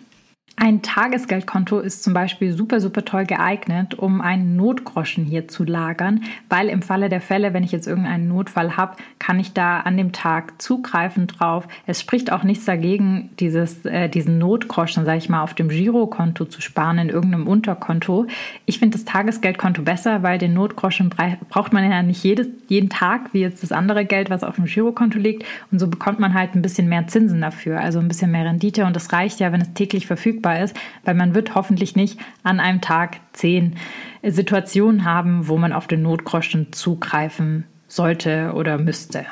Ein 0.56 0.82
Tagesgeldkonto 0.82 1.80
ist 1.80 2.04
zum 2.04 2.14
Beispiel 2.14 2.52
super, 2.52 2.80
super 2.80 3.04
toll 3.04 3.26
geeignet, 3.26 3.94
um 3.94 4.20
einen 4.20 4.54
Notgroschen 4.54 5.24
hier 5.24 5.48
zu 5.48 5.64
lagern, 5.64 6.22
weil 6.48 6.68
im 6.68 6.80
Falle 6.80 7.08
der 7.08 7.20
Fälle, 7.20 7.52
wenn 7.52 7.64
ich 7.64 7.72
jetzt 7.72 7.88
irgendeinen 7.88 8.28
Notfall 8.28 8.76
habe, 8.76 8.96
kann 9.18 9.40
ich 9.40 9.52
da 9.52 9.80
an 9.80 9.96
dem 9.96 10.12
Tag 10.12 10.62
zugreifen 10.62 11.26
drauf. 11.26 11.66
Es 11.86 12.00
spricht 12.00 12.30
auch 12.30 12.44
nichts 12.44 12.66
dagegen, 12.66 13.30
dieses, 13.40 13.84
äh, 13.84 14.08
diesen 14.08 14.38
Notgroschen, 14.38 15.04
sage 15.04 15.18
ich 15.18 15.28
mal, 15.28 15.42
auf 15.42 15.54
dem 15.54 15.68
Girokonto 15.68 16.44
zu 16.44 16.60
sparen, 16.60 16.98
in 16.98 17.08
irgendeinem 17.08 17.48
Unterkonto. 17.48 18.26
Ich 18.64 18.78
finde 18.78 18.96
das 18.96 19.04
Tagesgeldkonto 19.04 19.82
besser, 19.82 20.22
weil 20.22 20.38
den 20.38 20.54
Notgroschen 20.54 21.10
braucht 21.50 21.72
man 21.72 21.90
ja 21.90 22.02
nicht 22.02 22.22
jedes, 22.22 22.46
jeden 22.68 22.90
Tag, 22.90 23.34
wie 23.34 23.40
jetzt 23.40 23.64
das 23.64 23.72
andere 23.72 24.04
Geld, 24.04 24.30
was 24.30 24.44
auf 24.44 24.54
dem 24.54 24.66
Girokonto 24.66 25.18
liegt. 25.18 25.44
Und 25.72 25.80
so 25.80 25.88
bekommt 25.88 26.20
man 26.20 26.32
halt 26.32 26.54
ein 26.54 26.62
bisschen 26.62 26.88
mehr 26.88 27.08
Zinsen 27.08 27.40
dafür, 27.40 27.80
also 27.80 27.98
ein 27.98 28.08
bisschen 28.08 28.30
mehr 28.30 28.44
Rendite. 28.44 28.84
Und 28.84 28.94
das 28.94 29.12
reicht 29.12 29.40
ja, 29.40 29.50
wenn 29.50 29.60
es 29.60 29.74
täglich 29.74 30.06
verfügbar 30.06 30.43
verfügbar 30.44 30.62
ist, 30.62 30.76
weil 31.04 31.14
man 31.14 31.34
wird 31.34 31.54
hoffentlich 31.54 31.96
nicht 31.96 32.20
an 32.42 32.60
einem 32.60 32.80
Tag 32.80 33.20
zehn 33.32 33.76
Situationen 34.22 35.04
haben, 35.04 35.48
wo 35.48 35.56
man 35.56 35.72
auf 35.72 35.86
den 35.86 36.02
Notgroschen 36.02 36.72
zugreifen 36.72 37.64
sollte 37.88 38.52
oder 38.54 38.78
müsste. 38.78 39.26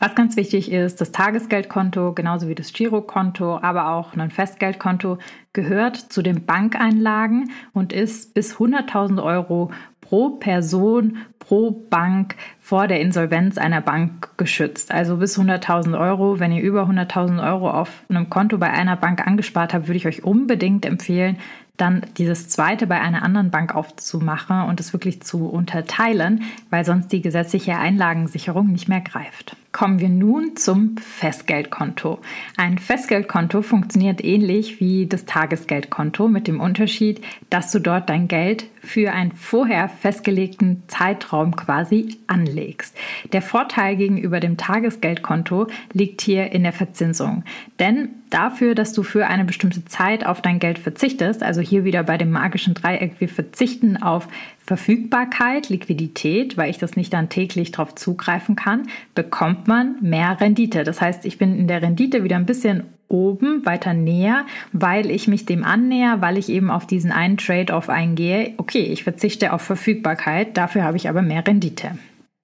Was 0.00 0.14
ganz 0.14 0.36
wichtig 0.36 0.70
ist, 0.70 1.00
das 1.00 1.10
Tagesgeldkonto, 1.10 2.12
genauso 2.12 2.46
wie 2.46 2.54
das 2.54 2.72
Girokonto, 2.72 3.58
aber 3.58 3.90
auch 3.90 4.14
ein 4.14 4.30
Festgeldkonto, 4.30 5.18
gehört 5.52 5.96
zu 5.96 6.22
den 6.22 6.46
Bankeinlagen 6.46 7.50
und 7.72 7.92
ist 7.92 8.32
bis 8.32 8.56
100.000 8.56 9.20
Euro 9.20 9.72
pro 10.08 10.30
Person, 10.30 11.18
pro 11.38 11.70
Bank 11.70 12.34
vor 12.60 12.88
der 12.88 13.00
Insolvenz 13.00 13.58
einer 13.58 13.80
Bank 13.80 14.30
geschützt. 14.38 14.90
Also 14.90 15.18
bis 15.18 15.38
100.000 15.38 15.98
Euro. 15.98 16.40
Wenn 16.40 16.52
ihr 16.52 16.62
über 16.62 16.84
100.000 16.84 17.46
Euro 17.46 17.70
auf 17.70 17.90
einem 18.08 18.30
Konto 18.30 18.58
bei 18.58 18.70
einer 18.70 18.96
Bank 18.96 19.26
angespart 19.26 19.74
habt, 19.74 19.86
würde 19.86 19.98
ich 19.98 20.06
euch 20.06 20.24
unbedingt 20.24 20.86
empfehlen, 20.86 21.36
dann 21.76 22.04
dieses 22.16 22.48
zweite 22.48 22.86
bei 22.86 23.00
einer 23.00 23.22
anderen 23.22 23.50
Bank 23.50 23.74
aufzumachen 23.74 24.62
und 24.62 24.80
es 24.80 24.92
wirklich 24.92 25.22
zu 25.22 25.46
unterteilen, 25.46 26.42
weil 26.70 26.84
sonst 26.84 27.12
die 27.12 27.22
gesetzliche 27.22 27.78
Einlagensicherung 27.78 28.66
nicht 28.66 28.88
mehr 28.88 29.00
greift. 29.00 29.56
Kommen 29.70 30.00
wir 30.00 30.08
nun 30.08 30.56
zum 30.56 30.96
Festgeldkonto. 30.96 32.18
Ein 32.56 32.78
Festgeldkonto 32.78 33.62
funktioniert 33.62 34.24
ähnlich 34.24 34.80
wie 34.80 35.06
das 35.06 35.24
Tagesgeldkonto 35.24 36.26
mit 36.26 36.48
dem 36.48 36.60
Unterschied, 36.60 37.22
dass 37.48 37.70
du 37.70 37.78
dort 37.78 38.08
dein 38.08 38.26
Geld 38.26 38.66
für 38.88 39.12
einen 39.12 39.32
vorher 39.32 39.88
festgelegten 39.88 40.82
Zeitraum 40.88 41.54
quasi 41.56 42.16
anlegst. 42.26 42.96
Der 43.32 43.42
Vorteil 43.42 43.96
gegenüber 43.96 44.40
dem 44.40 44.56
Tagesgeldkonto 44.56 45.66
liegt 45.92 46.22
hier 46.22 46.52
in 46.52 46.62
der 46.62 46.72
Verzinsung. 46.72 47.44
Denn 47.78 48.08
dafür, 48.30 48.74
dass 48.74 48.92
du 48.92 49.02
für 49.02 49.26
eine 49.26 49.44
bestimmte 49.44 49.84
Zeit 49.84 50.24
auf 50.24 50.40
dein 50.40 50.58
Geld 50.58 50.78
verzichtest, 50.78 51.42
also 51.42 51.60
hier 51.60 51.84
wieder 51.84 52.02
bei 52.02 52.16
dem 52.16 52.30
magischen 52.30 52.74
Dreieck, 52.74 53.20
wir 53.20 53.28
verzichten 53.28 53.96
auf 53.96 54.26
Verfügbarkeit, 54.58 55.68
Liquidität, 55.68 56.56
weil 56.56 56.70
ich 56.70 56.78
das 56.78 56.96
nicht 56.96 57.12
dann 57.12 57.28
täglich 57.28 57.72
darauf 57.72 57.94
zugreifen 57.94 58.56
kann, 58.56 58.88
bekommt 59.14 59.68
man 59.68 59.96
mehr 60.00 60.40
Rendite. 60.40 60.84
Das 60.84 61.00
heißt, 61.00 61.24
ich 61.24 61.38
bin 61.38 61.58
in 61.58 61.68
der 61.68 61.82
Rendite 61.82 62.24
wieder 62.24 62.36
ein 62.36 62.46
bisschen 62.46 62.84
oben, 63.08 63.64
weiter 63.64 63.94
näher, 63.94 64.46
weil 64.72 65.10
ich 65.10 65.28
mich 65.28 65.46
dem 65.46 65.64
annäher, 65.64 66.20
weil 66.20 66.38
ich 66.38 66.48
eben 66.48 66.70
auf 66.70 66.86
diesen 66.86 67.10
einen 67.10 67.36
Trade-off 67.36 67.88
eingehe. 67.88 68.54
Okay, 68.58 68.82
ich 68.82 69.04
verzichte 69.04 69.52
auf 69.52 69.62
Verfügbarkeit, 69.62 70.56
dafür 70.56 70.84
habe 70.84 70.96
ich 70.96 71.08
aber 71.08 71.22
mehr 71.22 71.46
Rendite. 71.46 71.98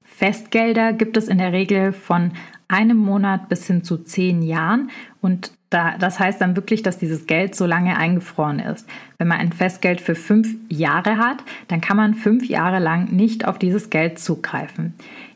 Festgelder 0.04 0.92
gibt 0.92 1.16
es 1.16 1.28
in 1.28 1.38
der 1.38 1.52
Regel 1.52 1.92
von 1.92 2.32
einem 2.68 2.96
Monat 2.96 3.48
bis 3.48 3.66
hin 3.66 3.84
zu 3.84 3.98
zehn 3.98 4.42
Jahren 4.42 4.90
und 5.20 5.52
da, 5.70 5.98
das 5.98 6.20
heißt 6.20 6.40
dann 6.40 6.54
wirklich, 6.54 6.82
dass 6.82 6.98
dieses 6.98 7.26
Geld 7.26 7.56
so 7.56 7.66
lange 7.66 7.96
eingefroren 7.96 8.60
ist. 8.60 8.88
Wenn 9.18 9.26
man 9.26 9.40
ein 9.40 9.52
Festgeld 9.52 10.00
für 10.00 10.14
fünf 10.14 10.54
Jahre 10.68 11.18
hat, 11.18 11.38
dann 11.66 11.80
kann 11.80 11.96
man 11.96 12.14
fünf 12.14 12.46
Jahre 12.48 12.78
lang 12.78 13.10
nicht 13.10 13.44
auf 13.44 13.58
dieses 13.58 13.90
Geld 13.90 14.20
zugreifen. 14.20 14.94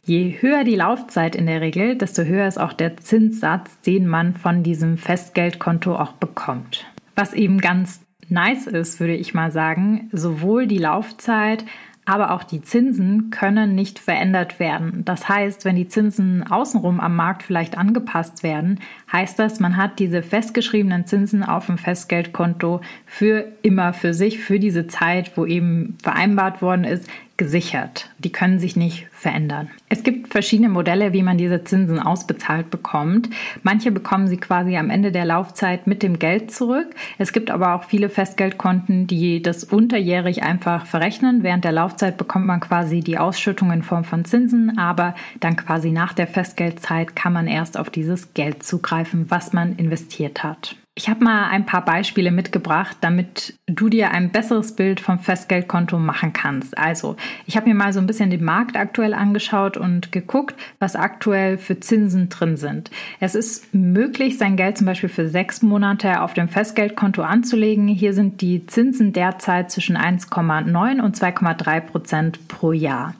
Je 0.08 0.38
höher 0.40 0.64
die 0.64 0.74
Laufzeit 0.74 1.36
in 1.36 1.44
der 1.44 1.60
Regel, 1.60 1.94
desto 1.94 2.22
höher 2.22 2.48
ist 2.48 2.58
auch 2.58 2.72
der 2.72 2.96
Zinssatz, 2.96 3.78
den 3.82 4.06
man 4.06 4.32
von 4.32 4.62
diesem 4.62 4.96
Festgeldkonto 4.96 5.94
auch 5.94 6.12
bekommt. 6.12 6.86
Was 7.14 7.34
eben 7.34 7.60
ganz 7.60 8.00
nice 8.30 8.66
ist, 8.66 9.00
würde 9.00 9.14
ich 9.14 9.34
mal 9.34 9.52
sagen, 9.52 10.08
sowohl 10.10 10.66
die 10.66 10.78
Laufzeit 10.78 11.66
aber 12.06 12.30
auch 12.30 12.42
die 12.42 12.62
Zinsen 12.62 13.28
können 13.28 13.74
nicht 13.74 13.98
verändert 13.98 14.58
werden. 14.58 15.04
Das 15.04 15.28
heißt, 15.28 15.66
wenn 15.66 15.76
die 15.76 15.88
Zinsen 15.88 16.42
außenrum 16.42 17.00
am 17.00 17.14
Markt 17.14 17.42
vielleicht 17.42 17.76
angepasst 17.76 18.42
werden, 18.42 18.80
heißt 19.12 19.38
das, 19.38 19.60
man 19.60 19.76
hat 19.76 19.98
diese 19.98 20.22
festgeschriebenen 20.22 21.06
Zinsen 21.06 21.42
auf 21.42 21.66
dem 21.66 21.78
Festgeldkonto 21.78 22.80
für 23.06 23.46
immer 23.62 23.92
für 23.92 24.14
sich, 24.14 24.38
für 24.38 24.58
diese 24.58 24.86
Zeit, 24.86 25.36
wo 25.36 25.46
eben 25.46 25.96
vereinbart 26.02 26.62
worden 26.62 26.84
ist, 26.84 27.08
gesichert. 27.38 28.10
Die 28.18 28.32
können 28.32 28.58
sich 28.58 28.74
nicht 28.74 29.06
verändern. 29.12 29.70
Es 29.88 30.02
gibt 30.02 30.32
verschiedene 30.32 30.68
Modelle, 30.68 31.12
wie 31.12 31.22
man 31.22 31.38
diese 31.38 31.62
Zinsen 31.62 32.00
ausbezahlt 32.00 32.68
bekommt. 32.68 33.30
Manche 33.62 33.92
bekommen 33.92 34.26
sie 34.26 34.38
quasi 34.38 34.76
am 34.76 34.90
Ende 34.90 35.12
der 35.12 35.24
Laufzeit 35.24 35.86
mit 35.86 36.02
dem 36.02 36.18
Geld 36.18 36.50
zurück. 36.50 36.88
Es 37.16 37.32
gibt 37.32 37.50
aber 37.52 37.76
auch 37.76 37.84
viele 37.84 38.10
Festgeldkonten, 38.10 39.06
die 39.06 39.40
das 39.40 39.62
unterjährig 39.62 40.42
einfach 40.42 40.84
verrechnen. 40.84 41.44
Während 41.44 41.64
der 41.64 41.72
Laufzeit 41.72 42.18
bekommt 42.18 42.46
man 42.46 42.58
quasi 42.58 43.00
die 43.00 43.18
Ausschüttung 43.18 43.70
in 43.70 43.84
Form 43.84 44.02
von 44.02 44.24
Zinsen, 44.24 44.76
aber 44.76 45.14
dann 45.38 45.54
quasi 45.54 45.92
nach 45.92 46.12
der 46.12 46.26
Festgeldzeit 46.26 47.14
kann 47.14 47.32
man 47.32 47.46
erst 47.46 47.78
auf 47.78 47.88
dieses 47.88 48.34
Geld 48.34 48.64
zugreifen, 48.64 48.97
was 49.30 49.52
man 49.52 49.76
investiert 49.76 50.42
hat. 50.42 50.76
Ich 50.98 51.08
habe 51.08 51.22
mal 51.22 51.48
ein 51.50 51.64
paar 51.64 51.84
Beispiele 51.84 52.32
mitgebracht, 52.32 52.96
damit 53.02 53.54
du 53.68 53.88
dir 53.88 54.10
ein 54.10 54.32
besseres 54.32 54.74
Bild 54.74 54.98
vom 54.98 55.20
Festgeldkonto 55.20 55.96
machen 55.96 56.32
kannst. 56.32 56.76
Also, 56.76 57.14
ich 57.46 57.56
habe 57.56 57.68
mir 57.68 57.76
mal 57.76 57.92
so 57.92 58.00
ein 58.00 58.08
bisschen 58.08 58.30
den 58.30 58.42
Markt 58.42 58.76
aktuell 58.76 59.14
angeschaut 59.14 59.76
und 59.76 60.10
geguckt, 60.10 60.56
was 60.80 60.96
aktuell 60.96 61.56
für 61.56 61.78
Zinsen 61.78 62.30
drin 62.30 62.56
sind. 62.56 62.90
Es 63.20 63.36
ist 63.36 63.72
möglich, 63.72 64.38
sein 64.38 64.56
Geld 64.56 64.76
zum 64.76 64.88
Beispiel 64.88 65.08
für 65.08 65.28
sechs 65.28 65.62
Monate 65.62 66.20
auf 66.20 66.34
dem 66.34 66.48
Festgeldkonto 66.48 67.22
anzulegen. 67.22 67.86
Hier 67.86 68.12
sind 68.12 68.40
die 68.40 68.66
Zinsen 68.66 69.12
derzeit 69.12 69.70
zwischen 69.70 69.96
1,9 69.96 71.00
und 71.00 71.16
2,3 71.16 71.80
Prozent 71.80 72.48
pro 72.48 72.72
Jahr. 72.72 73.14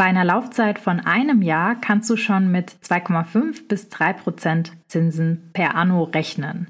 Bei 0.00 0.06
einer 0.06 0.24
Laufzeit 0.24 0.78
von 0.78 1.00
einem 1.00 1.42
Jahr 1.42 1.74
kannst 1.78 2.08
du 2.08 2.16
schon 2.16 2.50
mit 2.50 2.70
2,5 2.70 3.68
bis 3.68 3.90
3 3.90 4.14
Prozent 4.14 4.72
Zinsen 4.88 5.50
per 5.52 5.74
Anno 5.74 6.04
rechnen. 6.04 6.68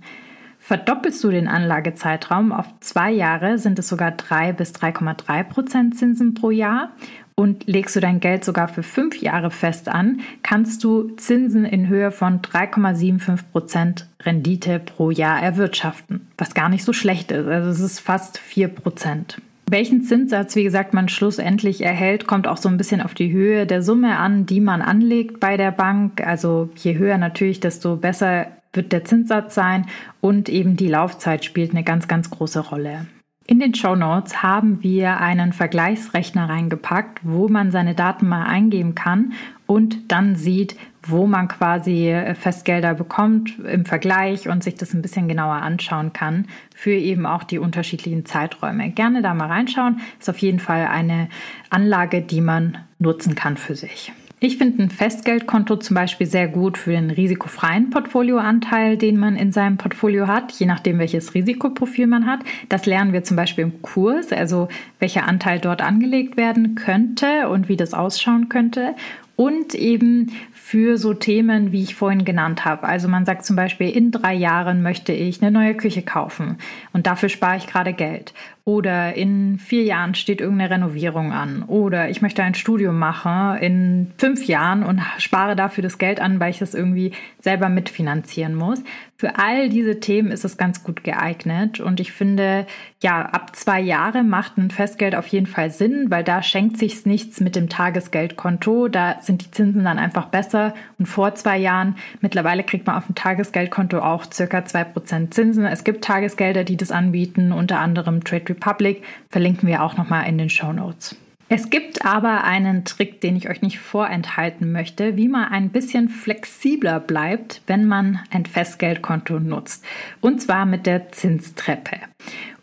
Verdoppelst 0.59 1.23
du 1.23 1.31
den 1.31 1.47
Anlagezeitraum 1.47 2.51
auf 2.51 2.67
zwei 2.81 3.13
Jahre, 3.13 3.59
sind 3.59 3.79
es 3.79 3.89
sogar 3.89 4.11
3 4.11 4.53
bis 4.55 4.73
3,3 4.73 5.45
Prozent 5.45 5.97
Zinsen 5.97 6.35
pro 6.35 6.51
Jahr. 6.51 6.91
Und 7.37 7.69
legst 7.69 7.95
du 7.95 8.01
dein 8.01 8.19
Geld 8.19 8.45
sogar 8.45 8.67
für 8.67 8.83
fünf 8.83 9.23
Jahre 9.23 9.53
fest 9.53 9.89
an, 9.89 10.23
kannst 10.43 10.83
du 10.83 11.11
Zinsen 11.11 11.65
in 11.65 11.87
Höhe 11.87 12.11
von 12.11 12.41
3,75 12.43 13.45
Prozent 13.53 14.09
Rendite 14.25 14.81
pro 14.81 15.13
Jahr 15.13 15.41
erwirtschaften, 15.41 16.27
was 16.37 16.55
gar 16.55 16.69
nicht 16.69 16.83
so 16.83 16.93
schlecht 16.93 17.31
ist. 17.31 17.47
Also 17.47 17.71
es 17.71 17.79
ist 17.79 18.01
fast 18.01 18.39
4 18.39 18.67
Prozent. 18.67 19.41
Welchen 19.73 20.03
Zinssatz, 20.03 20.57
wie 20.57 20.65
gesagt, 20.65 20.95
man 20.95 21.09
schlussendlich 21.09 21.83
erhält, 21.83 22.27
kommt 22.27 22.49
auch 22.49 22.57
so 22.57 22.69
ein 22.69 22.77
bisschen 22.77 23.01
auf 23.01 23.15
die 23.15 23.31
Höhe 23.31 23.67
der 23.67 23.83
Summe 23.83 24.19
an, 24.19 24.45
die 24.45 24.59
man 24.59 24.83
anlegt 24.83 25.39
bei 25.39 25.57
der 25.57 25.71
Bank. 25.71 26.27
Also 26.27 26.71
je 26.75 26.99
höher 26.99 27.19
natürlich, 27.19 27.61
desto 27.61 27.95
besser 27.95 28.49
wird 28.73 28.91
der 28.91 29.05
Zinssatz 29.05 29.55
sein 29.55 29.87
und 30.21 30.49
eben 30.49 30.77
die 30.77 30.89
Laufzeit 30.89 31.45
spielt 31.45 31.71
eine 31.71 31.85
ganz, 31.85 32.09
ganz 32.09 32.31
große 32.31 32.59
Rolle. 32.59 33.07
In 33.47 33.61
den 33.61 33.73
Show 33.73 33.95
Notes 33.95 34.43
haben 34.43 34.83
wir 34.83 35.21
einen 35.21 35.53
Vergleichsrechner 35.53 36.49
reingepackt, 36.49 37.21
wo 37.23 37.47
man 37.47 37.71
seine 37.71 37.95
Daten 37.95 38.27
mal 38.27 38.47
eingeben 38.47 38.97
kann 38.97 39.35
und 39.67 40.11
dann 40.11 40.35
sieht, 40.35 40.75
wo 41.03 41.27
man 41.27 41.49
quasi 41.49 42.11
äh, 42.11 42.35
Festgelder 42.35 42.95
bekommt 42.95 43.59
im 43.59 43.85
Vergleich 43.85 44.49
und 44.49 44.63
sich 44.63 44.75
das 44.75 44.95
ein 44.95 45.03
bisschen 45.03 45.29
genauer 45.29 45.55
anschauen 45.55 46.13
kann 46.13 46.47
für 46.75 46.93
eben 46.93 47.27
auch 47.27 47.45
die 47.45 47.59
unterschiedlichen 47.59 48.27
Zeiträume. 48.27 48.91
Gerne 48.91 49.23
da 49.23 49.35
mal 49.35 49.49
reinschauen. 49.49 50.01
Ist 50.19 50.31
auf 50.31 50.39
jeden 50.39 50.61
Fall 50.61 50.87
eine 50.87 51.29
Anlage, 51.71 52.23
die 52.23 52.41
man 52.41 52.79
nutzen 52.99 53.35
kann 53.35 53.57
für 53.57 53.75
sich. 53.75 54.13
Ich 54.43 54.57
finde 54.57 54.83
ein 54.83 54.91
Festgeldkonto 54.91 55.77
zum 55.77 55.95
Beispiel 55.95 56.27
sehr 56.27 56.49
gut 56.49 56.79
für 56.79 56.93
den 56.93 57.11
risikofreien 57.11 57.91
Portfolioanteil, 57.91 58.97
den 58.97 59.19
man 59.19 59.37
in 59.37 59.53
seinem 59.53 59.77
Portfolio 59.77 60.29
hat, 60.29 60.53
je 60.53 60.65
nachdem, 60.65 60.99
welches 60.99 61.35
Risikoprofil 61.35 62.07
man 62.07 62.25
hat. 62.25 62.41
Das 62.71 62.87
lernen 62.87 63.13
wir 63.13 63.23
zum 63.23 63.37
Beispiel 63.37 63.65
im 63.65 63.83
Kurs, 63.83 64.33
also 64.33 64.69
welcher 64.99 65.29
Anteil 65.29 65.59
dort 65.61 65.83
angelegt 65.83 66.39
werden 66.39 66.75
könnte 66.75 67.51
und 67.51 67.69
wie 67.69 67.77
das 67.77 67.93
ausschauen 67.93 68.49
könnte 68.49 68.95
und 69.41 69.75
eben 69.75 70.33
für 70.53 70.99
so 70.99 71.15
Themen, 71.15 71.73
wie 71.73 71.83
ich 71.83 71.95
vorhin 71.95 72.27
genannt 72.27 72.67
habe. 72.67 72.87
Also 72.87 73.09
man 73.09 73.25
sagt 73.25 73.47
zum 73.47 73.57
Beispiel, 73.57 73.89
in 73.89 74.11
drei 74.11 74.35
Jahren 74.35 74.83
möchte 74.83 75.15
ich 75.15 75.41
eine 75.41 75.51
neue 75.51 75.75
Küche 75.75 76.03
kaufen 76.03 76.59
und 76.93 77.07
dafür 77.07 77.31
spare 77.31 77.57
ich 77.57 77.67
gerade 77.67 77.95
Geld. 77.95 78.35
Oder 78.65 79.15
in 79.15 79.59
vier 79.59 79.85
Jahren 79.85 80.15
steht 80.15 80.41
irgendeine 80.41 80.71
Renovierung 80.71 81.33
an. 81.33 81.63
Oder 81.65 82.11
ich 82.11 82.23
möchte 82.23 82.43
ein 82.43 82.55
Studium 82.55 82.99
machen 82.99 83.57
in 83.59 84.13
fünf 84.19 84.47
Jahren 84.47 84.83
und 84.83 85.01
spare 85.19 85.57
dafür 85.57 85.83
das 85.83 85.99
Geld 85.99 86.21
an, 86.21 86.41
weil 86.41 86.51
ich 86.51 86.59
das 86.59 86.75
irgendwie 86.75 87.13
selber 87.41 87.69
mitfinanzieren 87.69 88.55
muss. 88.55 88.83
Für 89.17 89.39
all 89.39 89.69
diese 89.69 90.01
Themen 90.01 90.31
ist 90.31 90.47
es 90.47 90.57
ganz 90.57 90.83
gut 90.83 91.05
geeignet 91.05 91.79
und 91.79 92.01
ich 92.01 92.11
finde, 92.11 92.67
ja, 93.03 93.21
ab 93.21 93.55
zwei 93.55 93.79
Jahre 93.79 94.23
macht 94.23 94.57
ein 94.57 94.71
Festgeld 94.71 95.15
auf 95.15 95.27
jeden 95.27 95.47
Fall 95.47 95.71
Sinn, 95.71 96.07
weil 96.09 96.25
da 96.25 96.43
schenkt 96.43 96.79
sich's 96.79 97.05
nichts 97.05 97.39
mit 97.39 97.55
dem 97.55 97.69
Tagesgeldkonto. 97.69 98.89
Da 98.89 99.19
sind 99.21 99.45
die 99.45 99.51
Zinsen 99.51 99.85
dann 99.85 99.99
einfach 99.99 100.27
besser 100.27 100.73
und 100.99 101.05
vor 101.05 101.35
zwei 101.35 101.59
Jahren, 101.59 101.97
mittlerweile 102.23 102.63
kriegt 102.63 102.87
man 102.87 102.97
auf 102.97 103.07
dem 103.07 103.15
Tagesgeldkonto 103.15 103.99
auch 103.99 104.25
circa 104.33 104.65
zwei 104.65 104.85
Prozent 104.85 105.35
Zinsen. 105.35 105.67
Es 105.67 105.85
gibt 105.85 106.03
Tagesgelder, 106.03 106.65
die 106.65 106.79
das 106.79 106.91
anbieten, 106.91 107.53
unter 107.53 107.79
anderem 107.79 108.25
Trade 108.25 108.45
Republic, 108.61 109.03
verlinken 109.31 109.69
wir 109.69 109.83
auch 109.83 109.97
nochmal 109.97 110.29
in 110.29 110.37
den 110.37 110.51
Show 110.51 110.73
Notes. 110.73 111.17
Es 111.53 111.69
gibt 111.69 112.05
aber 112.05 112.45
einen 112.45 112.85
Trick, 112.85 113.21
den 113.21 113.35
ich 113.35 113.49
euch 113.51 113.61
nicht 113.61 113.81
vorenthalten 113.81 114.71
möchte, 114.71 115.17
wie 115.17 115.27
man 115.27 115.51
ein 115.51 115.71
bisschen 115.71 116.09
flexibler 116.09 117.01
bleibt, 117.01 117.63
wenn 117.67 117.87
man 117.87 118.21
ein 118.31 118.47
Festgeldkonto 118.47 119.41
nutzt. 119.41 119.85
Und 120.21 120.41
zwar 120.41 120.65
mit 120.65 120.87
der 120.87 121.11
Zinstreppe. 121.11 121.97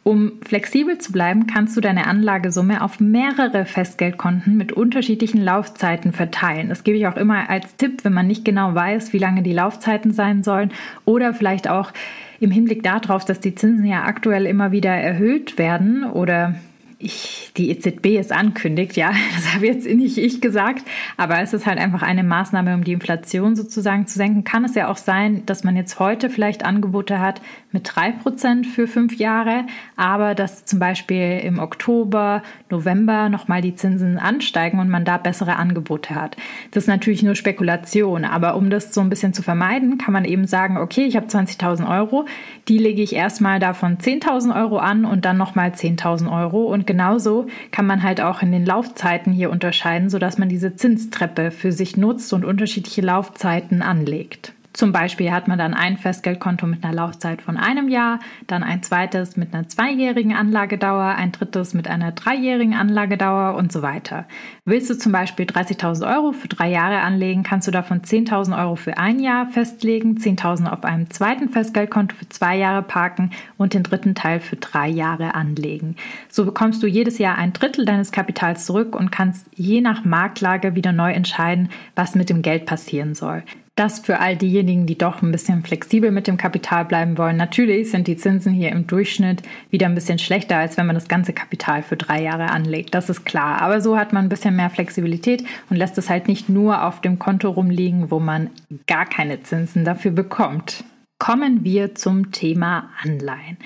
Um 0.08 0.40
flexibel 0.42 0.98
zu 1.00 1.12
bleiben, 1.12 1.48
kannst 1.48 1.76
du 1.76 1.82
deine 1.82 2.08
Anlagesumme 2.08 2.82
auf 2.82 3.02
mehrere 3.02 3.66
Festgeldkonten 3.66 4.56
mit 4.56 4.72
unterschiedlichen 4.72 5.44
Laufzeiten 5.44 6.14
verteilen. 6.14 6.70
Das 6.70 6.86
gebe 6.86 6.98
ich 6.98 7.08
auch 7.08 7.18
immer 7.18 7.50
als 7.50 7.76
Tipp, 7.76 8.06
wenn 8.06 8.14
man 8.14 8.26
nicht 8.26 8.46
genau 8.46 8.74
weiß, 8.74 9.12
wie 9.12 9.18
lange 9.18 9.42
die 9.44 9.52
Laufzeiten 9.52 10.14
sein 10.14 10.44
sollen 10.44 10.72
oder 11.04 11.34
vielleicht 11.34 11.70
auch 11.70 11.92
im 12.40 12.52
Hinblick 12.52 12.84
darauf, 12.84 13.26
dass 13.26 13.42
die 13.42 13.54
Zinsen 13.54 13.86
ja 13.86 14.06
aktuell 14.06 14.46
immer 14.46 14.72
wieder 14.72 14.92
erhöht 14.92 15.58
werden 15.58 16.06
oder 16.06 16.56
ich, 17.00 17.52
die 17.58 17.70
EZB 17.70 18.18
es 18.18 18.32
ankündigt, 18.32 18.96
ja, 18.98 19.12
das 19.36 19.54
habe 19.54 19.68
jetzt 19.68 19.86
nicht 19.86 20.18
ich 20.18 20.42
gesagt, 20.42 20.84
aber 21.16 21.40
es 21.42 21.54
ist 21.54 21.68
halt 21.68 21.78
einfach 21.78 22.02
eine 22.02 22.24
Maßnahme, 22.24 22.74
um 22.74 22.84
die 22.84 22.94
Inflation 22.94 23.56
sozusagen 23.56 24.08
zu 24.08 24.16
senken. 24.16 24.44
Kann 24.44 24.66
es 24.66 24.74
ja 24.74 24.88
auch 24.88 24.98
sein, 24.98 25.46
dass 25.46 25.64
man 25.64 25.76
jetzt 25.76 26.00
heute 26.00 26.30
vielleicht 26.30 26.66
Angebote 26.66 27.20
hat 27.20 27.42
mit 27.72 27.96
drei 27.96 28.12
Prozent 28.12 28.66
für 28.66 28.88
fünf 28.88 29.18
Jahre, 29.18 29.66
aber 29.96 30.34
dass 30.34 30.66
zum 30.66 30.80
Beispiel 30.80 31.40
im 31.44 31.60
Oktober, 31.60 32.42
November 32.72 33.30
nochmal 33.30 33.62
die 33.62 33.76
Zinsen 33.76 34.18
ansteigen 34.18 34.80
und 34.80 34.90
man 34.90 35.06
da 35.06 35.18
bessere 35.18 35.58
Angebote 35.58 36.16
hat. 36.16 36.36
Das 36.72 36.86
ist 36.86 36.88
natürlich 36.88 37.22
nur 37.22 37.36
Spekulation, 37.36 38.26
aber 38.26 38.56
um 38.56 38.72
das 38.72 38.94
so 38.94 39.02
ein 39.02 39.10
bisschen 39.10 39.34
zu 39.34 39.44
vermeiden, 39.44 40.00
kann 40.00 40.14
man 40.14 40.26
eben 40.26 40.48
sagen, 40.48 40.78
okay, 40.78 41.06
ich 41.06 41.16
habe 41.16 41.28
20.000 41.28 41.88
Euro, 41.88 42.26
die 42.68 42.80
lege 42.80 43.04
ich 43.04 43.14
erstmal 43.14 43.60
davon 43.60 44.00
10.000 44.00 44.60
Euro 44.60 44.78
an 44.78 45.06
und 45.06 45.26
dann 45.26 45.38
nochmal 45.38 45.70
10.000 45.70 46.32
Euro 46.32 46.64
und 46.64 46.87
genauso 46.88 47.46
kann 47.72 47.86
man 47.86 48.02
halt 48.02 48.20
auch 48.22 48.42
in 48.42 48.52
den 48.52 48.66
Laufzeiten 48.66 49.32
hier 49.32 49.52
unterscheiden, 49.52 50.10
sodass 50.10 50.40
man 50.40 50.50
diese 50.50 50.76
Zinstreppe 50.76 51.52
für 51.52 51.72
sich 51.72 51.98
nutzt 51.98 52.34
und 52.34 52.44
unterschiedliche 52.44 53.02
Laufzeiten 53.02 53.84
anlegt. 53.84 54.54
Zum 54.78 54.92
Beispiel 54.92 55.32
hat 55.32 55.48
man 55.48 55.58
dann 55.58 55.74
ein 55.74 55.98
Festgeldkonto 55.98 56.68
mit 56.68 56.84
einer 56.84 56.94
Laufzeit 56.94 57.42
von 57.42 57.58
einem 57.58 57.90
Jahr, 57.90 58.20
dann 58.46 58.62
ein 58.62 58.84
zweites 58.84 59.36
mit 59.36 59.52
einer 59.52 59.68
zweijährigen 59.68 60.36
Anlagedauer, 60.36 61.16
ein 61.16 61.32
drittes 61.32 61.74
mit 61.74 61.88
einer 61.88 62.12
dreijährigen 62.12 62.76
Anlagedauer 62.76 63.56
und 63.56 63.72
so 63.72 63.82
weiter. 63.82 64.26
Willst 64.66 64.88
du 64.92 64.96
zum 64.96 65.12
Beispiel 65.12 65.48
30.000 65.48 66.16
Euro 66.16 66.32
für 66.32 66.48
drei 66.48 66.70
Jahre 66.70 67.00
anlegen, 67.00 67.42
kannst 67.42 67.68
du 67.68 67.72
davon 67.72 68.02
10.000 68.02 68.56
Euro 68.56 68.76
für 68.76 69.00
ein 69.00 69.20
Jahr 69.20 69.48
festlegen, 69.48 70.20
10.000 70.20 70.70
auf 70.70 70.84
einem 70.84 71.10
zweiten 71.10 71.50
Festgeldkonto 71.50 72.16
für 72.16 72.30
zwei 72.30 72.56
Jahre 72.56 72.84
parken 72.84 73.32
und 73.58 73.74
den 73.74 73.82
dritten 73.82 74.14
Teil 74.14 74.40
für 74.40 74.58
drei 74.58 74.90
Jahre 74.90 75.34
anlegen. 75.34 75.96
So 76.30 76.46
bekommst 76.46 76.84
du 76.84 76.88
jedes 76.88 77.18
Jahr 77.18 77.40
ein 77.40 77.52
Drittel 77.52 77.84
deines 77.84 78.12
Kapitals 78.12 78.68
zurück 78.68 78.96
und 78.96 79.12
kannst 79.12 79.48
je 79.56 79.82
nach 79.82 80.06
Marktlage 80.06 80.76
wieder 80.76 80.92
neu 80.92 81.14
entscheiden, 81.14 81.70
was 81.96 82.14
mit 82.14 82.30
dem 82.30 82.44
Geld 82.44 82.68
passieren 82.68 83.16
soll. 83.16 83.42
Das 83.78 84.00
für 84.00 84.20
all 84.20 84.36
diejenigen, 84.36 84.88
die 84.88 84.98
doch 84.98 85.22
ein 85.22 85.32
bisschen 85.32 85.62
flexibel 85.62 86.10
mit 86.10 86.26
dem 86.26 86.38
Kapital 86.38 86.84
bleiben 86.84 87.16
wollen. 87.20 87.38
Natürlich 87.38 87.92
sind 87.92 88.08
die 88.08 88.18
Zinsen 88.18 88.52
hier 88.52 88.72
im 88.72 88.88
Durchschnitt 88.88 89.44
wieder 89.70 89.86
ein 89.86 89.94
bisschen 89.94 90.18
schlechter, 90.18 90.58
als 90.58 90.78
wenn 90.78 90.88
man 90.88 90.96
das 90.96 91.08
ganze 91.08 91.32
Kapital 91.32 91.84
für 91.84 91.96
drei 91.96 92.24
Jahre 92.24 92.50
anlegt. 92.50 92.96
Das 92.96 93.08
ist 93.08 93.24
klar. 93.24 93.62
Aber 93.62 93.80
so 93.80 93.96
hat 93.96 94.14
man 94.14 94.26
ein 94.26 94.30
bisschen 94.30 94.56
mehr 94.56 94.72
Flexibilität 94.72 95.44
und 95.70 95.78
lässt 95.78 95.96
es 96.00 96.10
halt 96.10 96.28
nicht 96.28 96.50
nur 96.50 96.86
auf 96.86 97.02
dem 97.02 97.20
Konto 97.20 97.52
rumliegen, 97.52 98.10
wo 98.10 98.20
man 98.20 98.50
gar 98.88 99.06
keine 99.06 99.44
Zinsen 99.44 99.86
dafür 99.86 100.10
bekommt. 100.10 100.84
Kommen 101.20 101.64
wir 101.64 101.94
zum 101.94 102.32
Thema 102.32 102.90
Anleihen. 103.04 103.58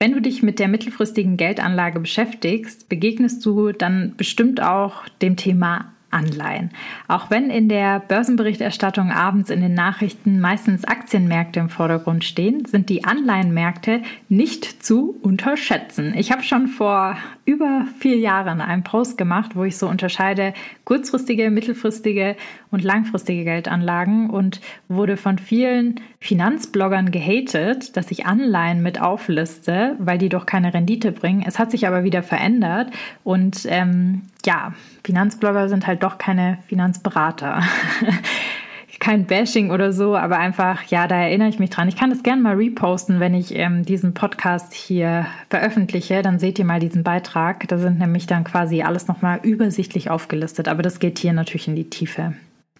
Wenn 0.00 0.10
du 0.10 0.20
dich 0.20 0.42
mit 0.42 0.58
der 0.58 0.66
mittelfristigen 0.66 1.36
Geldanlage 1.36 2.00
beschäftigst, 2.00 2.88
begegnest 2.88 3.46
du 3.46 3.70
dann 3.70 4.14
bestimmt 4.16 4.60
auch 4.60 5.06
dem 5.22 5.36
Thema 5.36 5.92
Anleihen. 6.10 6.70
Auch 7.08 7.30
wenn 7.30 7.50
in 7.50 7.68
der 7.68 8.00
Börsenberichterstattung 8.00 9.10
abends 9.10 9.50
in 9.50 9.60
den 9.60 9.74
Nachrichten 9.74 10.40
meistens 10.40 10.84
Aktienmärkte 10.84 11.60
im 11.60 11.68
Vordergrund 11.68 12.24
stehen, 12.24 12.64
sind 12.64 12.88
die 12.88 13.04
Anleihenmärkte 13.04 14.02
nicht 14.28 14.84
zu 14.84 15.18
unterschätzen. 15.22 16.14
Ich 16.16 16.32
habe 16.32 16.42
schon 16.42 16.68
vor 16.68 17.16
über 17.50 17.86
vier 17.98 18.16
Jahren 18.16 18.60
einen 18.60 18.84
Post 18.84 19.18
gemacht, 19.18 19.56
wo 19.56 19.64
ich 19.64 19.76
so 19.76 19.88
unterscheide 19.88 20.54
kurzfristige, 20.84 21.50
mittelfristige 21.50 22.36
und 22.70 22.84
langfristige 22.84 23.42
Geldanlagen 23.44 24.30
und 24.30 24.60
wurde 24.88 25.16
von 25.16 25.38
vielen 25.38 25.96
Finanzbloggern 26.20 27.10
gehatet, 27.10 27.96
dass 27.96 28.10
ich 28.12 28.24
Anleihen 28.24 28.82
mit 28.82 29.00
aufliste, 29.00 29.96
weil 29.98 30.18
die 30.18 30.28
doch 30.28 30.46
keine 30.46 30.72
Rendite 30.72 31.10
bringen. 31.10 31.42
Es 31.44 31.58
hat 31.58 31.72
sich 31.72 31.88
aber 31.88 32.04
wieder 32.04 32.22
verändert 32.22 32.92
und 33.24 33.66
ähm, 33.68 34.22
ja, 34.46 34.72
Finanzblogger 35.04 35.68
sind 35.68 35.86
halt 35.86 36.04
doch 36.04 36.18
keine 36.18 36.58
Finanzberater. 36.68 37.62
Kein 39.00 39.24
Bashing 39.24 39.70
oder 39.70 39.92
so, 39.92 40.14
aber 40.14 40.38
einfach, 40.38 40.84
ja, 40.84 41.08
da 41.08 41.16
erinnere 41.16 41.48
ich 41.48 41.58
mich 41.58 41.70
dran. 41.70 41.88
Ich 41.88 41.96
kann 41.96 42.10
das 42.10 42.22
gerne 42.22 42.42
mal 42.42 42.54
reposten, 42.54 43.18
wenn 43.18 43.32
ich 43.32 43.54
ähm, 43.56 43.82
diesen 43.82 44.12
Podcast 44.12 44.74
hier 44.74 45.26
veröffentliche. 45.48 46.20
Dann 46.20 46.38
seht 46.38 46.58
ihr 46.58 46.66
mal 46.66 46.80
diesen 46.80 47.02
Beitrag. 47.02 47.66
Da 47.68 47.78
sind 47.78 47.98
nämlich 47.98 48.26
dann 48.26 48.44
quasi 48.44 48.82
alles 48.82 49.08
nochmal 49.08 49.40
übersichtlich 49.42 50.10
aufgelistet. 50.10 50.68
Aber 50.68 50.82
das 50.82 51.00
geht 51.00 51.18
hier 51.18 51.32
natürlich 51.32 51.66
in 51.66 51.76
die 51.76 51.88
Tiefe. 51.88 52.34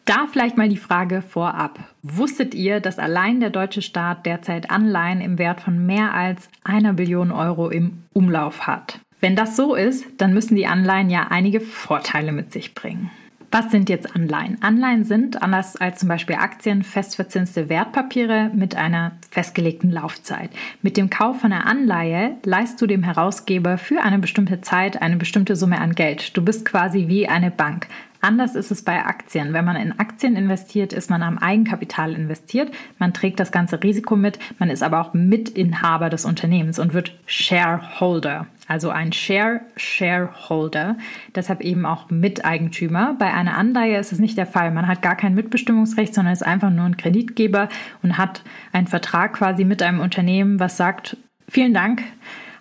Da 0.04 0.26
vielleicht 0.30 0.58
mal 0.58 0.68
die 0.68 0.76
Frage 0.76 1.22
vorab. 1.22 1.78
Wusstet 2.02 2.54
ihr, 2.54 2.80
dass 2.80 2.98
allein 2.98 3.40
der 3.40 3.50
deutsche 3.50 3.80
Staat 3.80 4.26
derzeit 4.26 4.70
Anleihen 4.70 5.22
im 5.22 5.38
Wert 5.38 5.62
von 5.62 5.86
mehr 5.86 6.12
als 6.12 6.50
einer 6.64 6.92
Billion 6.92 7.32
Euro 7.32 7.70
im 7.70 8.02
Umlauf 8.12 8.66
hat? 8.66 9.00
Wenn 9.20 9.36
das 9.36 9.56
so 9.56 9.74
ist, 9.74 10.04
dann 10.18 10.34
müssen 10.34 10.56
die 10.56 10.66
Anleihen 10.66 11.08
ja 11.10 11.28
einige 11.30 11.60
Vorteile 11.60 12.32
mit 12.32 12.52
sich 12.52 12.74
bringen. 12.74 13.10
Was 13.52 13.72
sind 13.72 13.88
jetzt 13.88 14.14
Anleihen? 14.14 14.58
Anleihen 14.60 15.02
sind, 15.02 15.42
anders 15.42 15.74
als 15.74 15.98
zum 15.98 16.08
Beispiel 16.08 16.36
Aktien, 16.36 16.84
festverzinste 16.84 17.68
Wertpapiere 17.68 18.48
mit 18.54 18.76
einer 18.76 19.10
festgelegten 19.32 19.90
Laufzeit. 19.90 20.50
Mit 20.82 20.96
dem 20.96 21.10
Kauf 21.10 21.40
von 21.40 21.52
einer 21.52 21.66
Anleihe 21.66 22.36
leist 22.44 22.80
du 22.80 22.86
dem 22.86 23.02
Herausgeber 23.02 23.76
für 23.76 24.02
eine 24.02 24.20
bestimmte 24.20 24.60
Zeit 24.60 25.02
eine 25.02 25.16
bestimmte 25.16 25.56
Summe 25.56 25.80
an 25.80 25.96
Geld. 25.96 26.36
Du 26.36 26.44
bist 26.44 26.64
quasi 26.64 27.08
wie 27.08 27.26
eine 27.26 27.50
Bank. 27.50 27.88
Anders 28.20 28.54
ist 28.54 28.70
es 28.70 28.82
bei 28.82 29.04
Aktien. 29.04 29.52
Wenn 29.52 29.64
man 29.64 29.76
in 29.76 29.98
Aktien 29.98 30.36
investiert, 30.36 30.92
ist 30.92 31.10
man 31.10 31.22
am 31.22 31.38
Eigenkapital 31.38 32.12
investiert. 32.14 32.70
Man 32.98 33.14
trägt 33.14 33.40
das 33.40 33.50
ganze 33.50 33.82
Risiko 33.82 34.14
mit. 34.14 34.38
Man 34.60 34.70
ist 34.70 34.84
aber 34.84 35.00
auch 35.00 35.12
Mitinhaber 35.12 36.08
des 36.08 36.24
Unternehmens 36.24 36.78
und 36.78 36.94
wird 36.94 37.16
Shareholder. 37.26 38.46
Also 38.70 38.90
ein 38.90 39.12
Share 39.12 39.62
Shareholder. 39.76 40.96
Deshalb 41.34 41.60
eben 41.60 41.84
auch 41.84 42.08
Miteigentümer. 42.08 43.16
Bei 43.18 43.34
einer 43.34 43.58
Anleihe 43.58 43.98
ist 43.98 44.12
es 44.12 44.20
nicht 44.20 44.38
der 44.38 44.46
Fall. 44.46 44.70
Man 44.70 44.86
hat 44.86 45.02
gar 45.02 45.16
kein 45.16 45.34
Mitbestimmungsrecht, 45.34 46.14
sondern 46.14 46.32
ist 46.32 46.46
einfach 46.46 46.70
nur 46.70 46.84
ein 46.84 46.96
Kreditgeber 46.96 47.68
und 48.04 48.16
hat 48.16 48.42
einen 48.70 48.86
Vertrag 48.86 49.32
quasi 49.32 49.64
mit 49.64 49.82
einem 49.82 49.98
Unternehmen, 49.98 50.60
was 50.60 50.76
sagt, 50.76 51.16
vielen 51.48 51.74
Dank. 51.74 52.04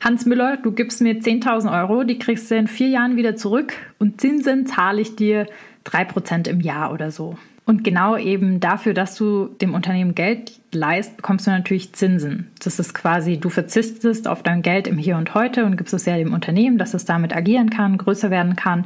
Hans 0.03 0.25
Müller, 0.25 0.57
du 0.57 0.71
gibst 0.71 0.99
mir 0.99 1.13
10.000 1.13 1.71
Euro, 1.79 2.03
die 2.03 2.17
kriegst 2.17 2.49
du 2.49 2.55
in 2.55 2.65
vier 2.65 2.87
Jahren 2.87 3.15
wieder 3.15 3.35
zurück 3.35 3.73
und 3.99 4.19
Zinsen 4.19 4.65
zahle 4.65 5.01
ich 5.01 5.15
dir 5.15 5.45
3% 5.85 6.49
im 6.49 6.59
Jahr 6.59 6.91
oder 6.91 7.11
so. 7.11 7.37
Und 7.69 7.83
genau 7.83 8.17
eben 8.17 8.59
dafür, 8.59 8.95
dass 8.95 9.13
du 9.13 9.45
dem 9.61 9.75
Unternehmen 9.75 10.15
Geld 10.15 10.59
leist, 10.71 11.17
bekommst 11.17 11.45
du 11.45 11.51
natürlich 11.51 11.93
Zinsen. 11.93 12.49
Das 12.63 12.79
ist 12.79 12.95
quasi, 12.95 13.37
du 13.37 13.49
verzichtest 13.49 14.27
auf 14.27 14.41
dein 14.41 14.63
Geld 14.63 14.87
im 14.87 14.97
Hier 14.97 15.17
und 15.17 15.35
Heute 15.35 15.65
und 15.65 15.77
gibst 15.77 15.93
es 15.93 16.07
ja 16.07 16.17
dem 16.17 16.33
Unternehmen, 16.33 16.79
dass 16.79 16.95
es 16.95 17.05
damit 17.05 17.31
agieren 17.35 17.69
kann, 17.69 17.99
größer 17.99 18.31
werden 18.31 18.55
kann, 18.55 18.85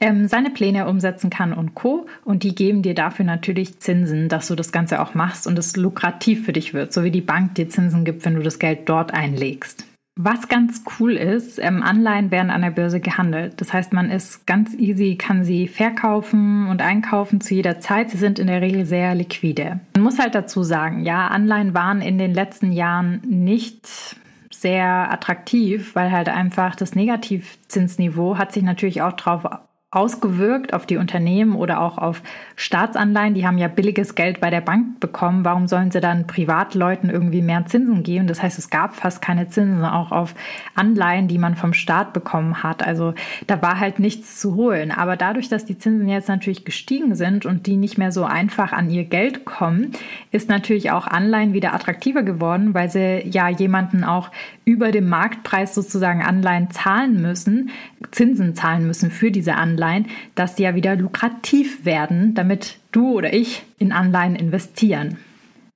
ähm, 0.00 0.26
seine 0.26 0.50
Pläne 0.50 0.88
umsetzen 0.88 1.30
kann 1.30 1.52
und 1.52 1.76
Co. 1.76 2.08
Und 2.24 2.42
die 2.42 2.56
geben 2.56 2.82
dir 2.82 2.94
dafür 2.94 3.24
natürlich 3.24 3.78
Zinsen, 3.78 4.28
dass 4.28 4.48
du 4.48 4.56
das 4.56 4.72
Ganze 4.72 5.00
auch 5.00 5.14
machst 5.14 5.46
und 5.46 5.56
es 5.56 5.76
lukrativ 5.76 6.44
für 6.44 6.52
dich 6.52 6.74
wird, 6.74 6.92
so 6.92 7.04
wie 7.04 7.12
die 7.12 7.20
Bank 7.20 7.54
dir 7.54 7.68
Zinsen 7.68 8.04
gibt, 8.04 8.24
wenn 8.24 8.34
du 8.34 8.42
das 8.42 8.58
Geld 8.58 8.88
dort 8.88 9.14
einlegst. 9.14 9.84
Was 10.18 10.48
ganz 10.48 10.82
cool 10.98 11.12
ist, 11.12 11.58
ähm, 11.58 11.82
Anleihen 11.82 12.30
werden 12.30 12.50
an 12.50 12.62
der 12.62 12.70
Börse 12.70 13.00
gehandelt. 13.00 13.60
Das 13.60 13.74
heißt, 13.74 13.92
man 13.92 14.10
ist 14.10 14.46
ganz 14.46 14.72
easy, 14.74 15.16
kann 15.16 15.44
sie 15.44 15.68
verkaufen 15.68 16.68
und 16.68 16.80
einkaufen 16.80 17.42
zu 17.42 17.54
jeder 17.54 17.80
Zeit. 17.80 18.08
Sie 18.08 18.16
sind 18.16 18.38
in 18.38 18.46
der 18.46 18.62
Regel 18.62 18.86
sehr 18.86 19.14
liquide. 19.14 19.80
Man 19.94 20.02
muss 20.02 20.18
halt 20.18 20.34
dazu 20.34 20.62
sagen, 20.62 21.04
ja, 21.04 21.28
Anleihen 21.28 21.74
waren 21.74 22.00
in 22.00 22.16
den 22.16 22.32
letzten 22.32 22.72
Jahren 22.72 23.20
nicht 23.26 24.16
sehr 24.50 25.12
attraktiv, 25.12 25.94
weil 25.94 26.10
halt 26.10 26.30
einfach 26.30 26.76
das 26.76 26.94
Negativzinsniveau 26.94 28.38
hat 28.38 28.52
sich 28.52 28.62
natürlich 28.62 29.02
auch 29.02 29.12
darauf 29.12 29.44
ausgewirkt 29.92 30.74
auf 30.74 30.84
die 30.84 30.96
Unternehmen 30.96 31.54
oder 31.54 31.80
auch 31.80 31.96
auf 31.96 32.20
Staatsanleihen. 32.56 33.34
Die 33.34 33.46
haben 33.46 33.56
ja 33.56 33.68
billiges 33.68 34.16
Geld 34.16 34.40
bei 34.40 34.50
der 34.50 34.60
Bank 34.60 34.98
bekommen. 34.98 35.44
Warum 35.44 35.68
sollen 35.68 35.92
sie 35.92 36.00
dann 36.00 36.26
Privatleuten 36.26 37.08
irgendwie 37.08 37.40
mehr 37.40 37.66
Zinsen 37.66 38.02
geben? 38.02 38.26
Das 38.26 38.42
heißt, 38.42 38.58
es 38.58 38.68
gab 38.68 38.96
fast 38.96 39.22
keine 39.22 39.48
Zinsen, 39.48 39.84
auch 39.84 40.10
auf 40.10 40.34
Anleihen, 40.74 41.28
die 41.28 41.38
man 41.38 41.54
vom 41.54 41.72
Staat 41.72 42.12
bekommen 42.12 42.64
hat. 42.64 42.84
Also 42.84 43.14
da 43.46 43.62
war 43.62 43.78
halt 43.78 44.00
nichts 44.00 44.40
zu 44.40 44.56
holen. 44.56 44.90
Aber 44.90 45.16
dadurch, 45.16 45.48
dass 45.48 45.64
die 45.64 45.78
Zinsen 45.78 46.08
jetzt 46.08 46.28
natürlich 46.28 46.64
gestiegen 46.64 47.14
sind 47.14 47.46
und 47.46 47.66
die 47.66 47.76
nicht 47.76 47.96
mehr 47.96 48.10
so 48.10 48.24
einfach 48.24 48.72
an 48.72 48.90
ihr 48.90 49.04
Geld 49.04 49.44
kommen, 49.44 49.92
ist 50.32 50.48
natürlich 50.48 50.90
auch 50.90 51.06
Anleihen 51.06 51.52
wieder 51.52 51.72
attraktiver 51.72 52.24
geworden, 52.24 52.74
weil 52.74 52.90
sie 52.90 53.22
ja 53.30 53.48
jemanden 53.48 54.02
auch 54.02 54.32
über 54.66 54.90
dem 54.90 55.08
Marktpreis 55.08 55.74
sozusagen 55.74 56.22
Anleihen 56.22 56.70
zahlen 56.70 57.22
müssen, 57.22 57.70
Zinsen 58.10 58.54
zahlen 58.56 58.86
müssen 58.86 59.10
für 59.10 59.30
diese 59.30 59.54
Anleihen, 59.54 60.06
dass 60.34 60.56
die 60.56 60.64
ja 60.64 60.74
wieder 60.74 60.96
lukrativ 60.96 61.84
werden, 61.84 62.34
damit 62.34 62.78
du 62.90 63.12
oder 63.12 63.32
ich 63.32 63.64
in 63.78 63.92
Anleihen 63.92 64.34
investieren. 64.34 65.18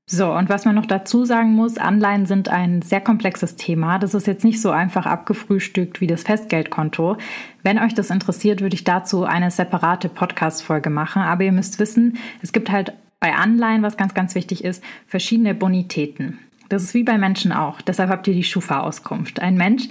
So, 0.07 0.33
und 0.33 0.49
was 0.49 0.65
man 0.65 0.75
noch 0.75 0.87
dazu 0.87 1.25
sagen 1.25 1.53
muss, 1.53 1.79
Anleihen 1.79 2.27
sind 2.27 2.49
ein 2.49 2.83
sehr 2.83 3.01
komplexes 3.01 3.55
Thema. 3.55 4.01
Das 4.01 4.13
ist 4.13 4.27
jetzt 4.27 4.45
nicht 4.45 4.61
so 4.61 4.71
einfach 4.71 5.07
abgefrühstückt 5.07 6.01
wie 6.01 6.09
das 6.09 6.25
Festgeldkonto. 6.25 7.17
Wenn 7.63 7.79
euch 7.79 7.95
das 7.95 8.11
interessiert, 8.11 8.61
würde 8.61 8.75
ich 8.75 8.83
dazu 8.83 9.23
eine 9.23 9.53
separate 9.53 10.09
Podcast-Folge 10.09 10.91
machen. 10.91 11.23
Aber 11.23 11.45
ihr 11.45 11.53
müsst 11.53 11.79
wissen, 11.79 12.19
es 12.43 12.51
gibt 12.51 12.73
halt 12.73 12.93
bei 13.21 13.37
Anleihen, 13.37 13.83
was 13.83 13.97
ganz, 13.97 14.13
ganz 14.13 14.35
wichtig 14.35 14.65
ist, 14.65 14.83
verschiedene 15.07 15.55
Bonitäten. 15.55 16.41
Das 16.71 16.85
ist 16.85 16.95
wie 16.95 17.03
bei 17.03 17.19
Menschen 17.19 17.53
auch. 17.53 17.83
Deshalb 17.83 18.11
habt 18.11 18.29
ihr 18.29 18.35
die 18.35 18.45
Schufa-Auskunft. 18.45 19.43
Ein 19.43 19.57
Mensch, 19.57 19.89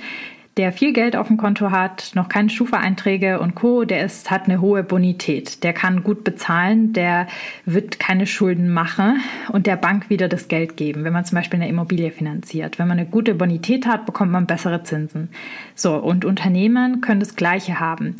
der 0.55 0.71
viel 0.71 0.93
Geld 0.93 1.17
auf 1.17 1.27
dem 1.27 1.35
Konto 1.35 1.71
hat, 1.71 2.11
noch 2.15 2.29
keine 2.29 2.49
Schufa-Einträge 2.49 3.41
und 3.41 3.53
Co., 3.53 3.83
der 3.83 4.05
ist, 4.05 4.31
hat 4.31 4.45
eine 4.45 4.61
hohe 4.61 4.83
Bonität. 4.83 5.63
Der 5.65 5.73
kann 5.73 6.03
gut 6.03 6.23
bezahlen, 6.23 6.93
der 6.93 7.27
wird 7.65 7.99
keine 7.99 8.25
Schulden 8.25 8.69
machen 8.69 9.21
und 9.51 9.67
der 9.67 9.75
Bank 9.75 10.09
wieder 10.09 10.29
das 10.29 10.47
Geld 10.47 10.77
geben, 10.77 11.03
wenn 11.03 11.11
man 11.11 11.25
zum 11.25 11.35
Beispiel 11.35 11.59
eine 11.59 11.69
Immobilie 11.69 12.11
finanziert. 12.11 12.79
Wenn 12.79 12.87
man 12.87 12.97
eine 12.97 13.09
gute 13.09 13.35
Bonität 13.35 13.85
hat, 13.85 14.05
bekommt 14.05 14.31
man 14.31 14.47
bessere 14.47 14.81
Zinsen. 14.83 15.29
So, 15.75 15.95
und 15.97 16.23
Unternehmen 16.23 17.01
können 17.01 17.19
das 17.19 17.35
Gleiche 17.35 17.81
haben. 17.81 18.15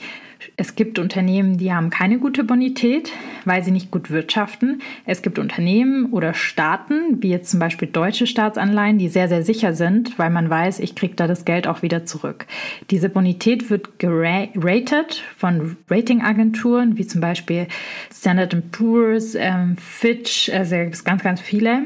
Es 0.56 0.75
gibt 0.75 0.99
Unternehmen, 0.99 1.58
die 1.58 1.73
haben 1.73 1.89
keine 1.89 2.17
gute 2.17 2.45
Bonität, 2.45 3.12
weil 3.43 3.63
sie 3.63 3.71
nicht 3.71 3.91
gut 3.91 4.10
wirtschaften. 4.10 4.82
Es 5.06 5.21
gibt 5.21 5.38
Unternehmen 5.38 6.13
oder 6.13 6.34
Staaten, 6.34 7.21
wie 7.21 7.30
jetzt 7.30 7.52
zum 7.52 7.60
Beispiel 7.60 7.89
deutsche 7.89 8.25
Staatsanleihen, 8.25 8.97
die 8.97 9.10
sehr, 9.10 9.28
sehr 9.28 9.43
sicher 9.43 9.73
sind, 9.73 10.17
weil 10.17 10.30
man 10.30 10.49
weiß, 10.49 10.80
ich 10.80 10.95
kriege 10.95 11.15
da 11.15 11.28
das 11.28 11.43
Geld 11.43 11.67
auch 11.67 11.82
wieder 11.82 12.06
zurück. 12.06 12.45
Diese 12.89 13.10
Bonität 13.10 13.69
wird 13.69 13.99
geratet 13.99 15.23
von 15.38 15.75
Ratingagenturen, 15.89 16.97
wie 16.97 17.06
zum 17.06 17.19
Beispiel 17.19 17.67
Standard 18.13 18.71
Poor's, 18.71 19.36
ähm, 19.36 19.75
Fitch, 19.78 20.49
also 20.49 20.75
es 20.75 21.04
ganz, 21.04 21.21
ganz 21.21 21.41
viele. 21.41 21.84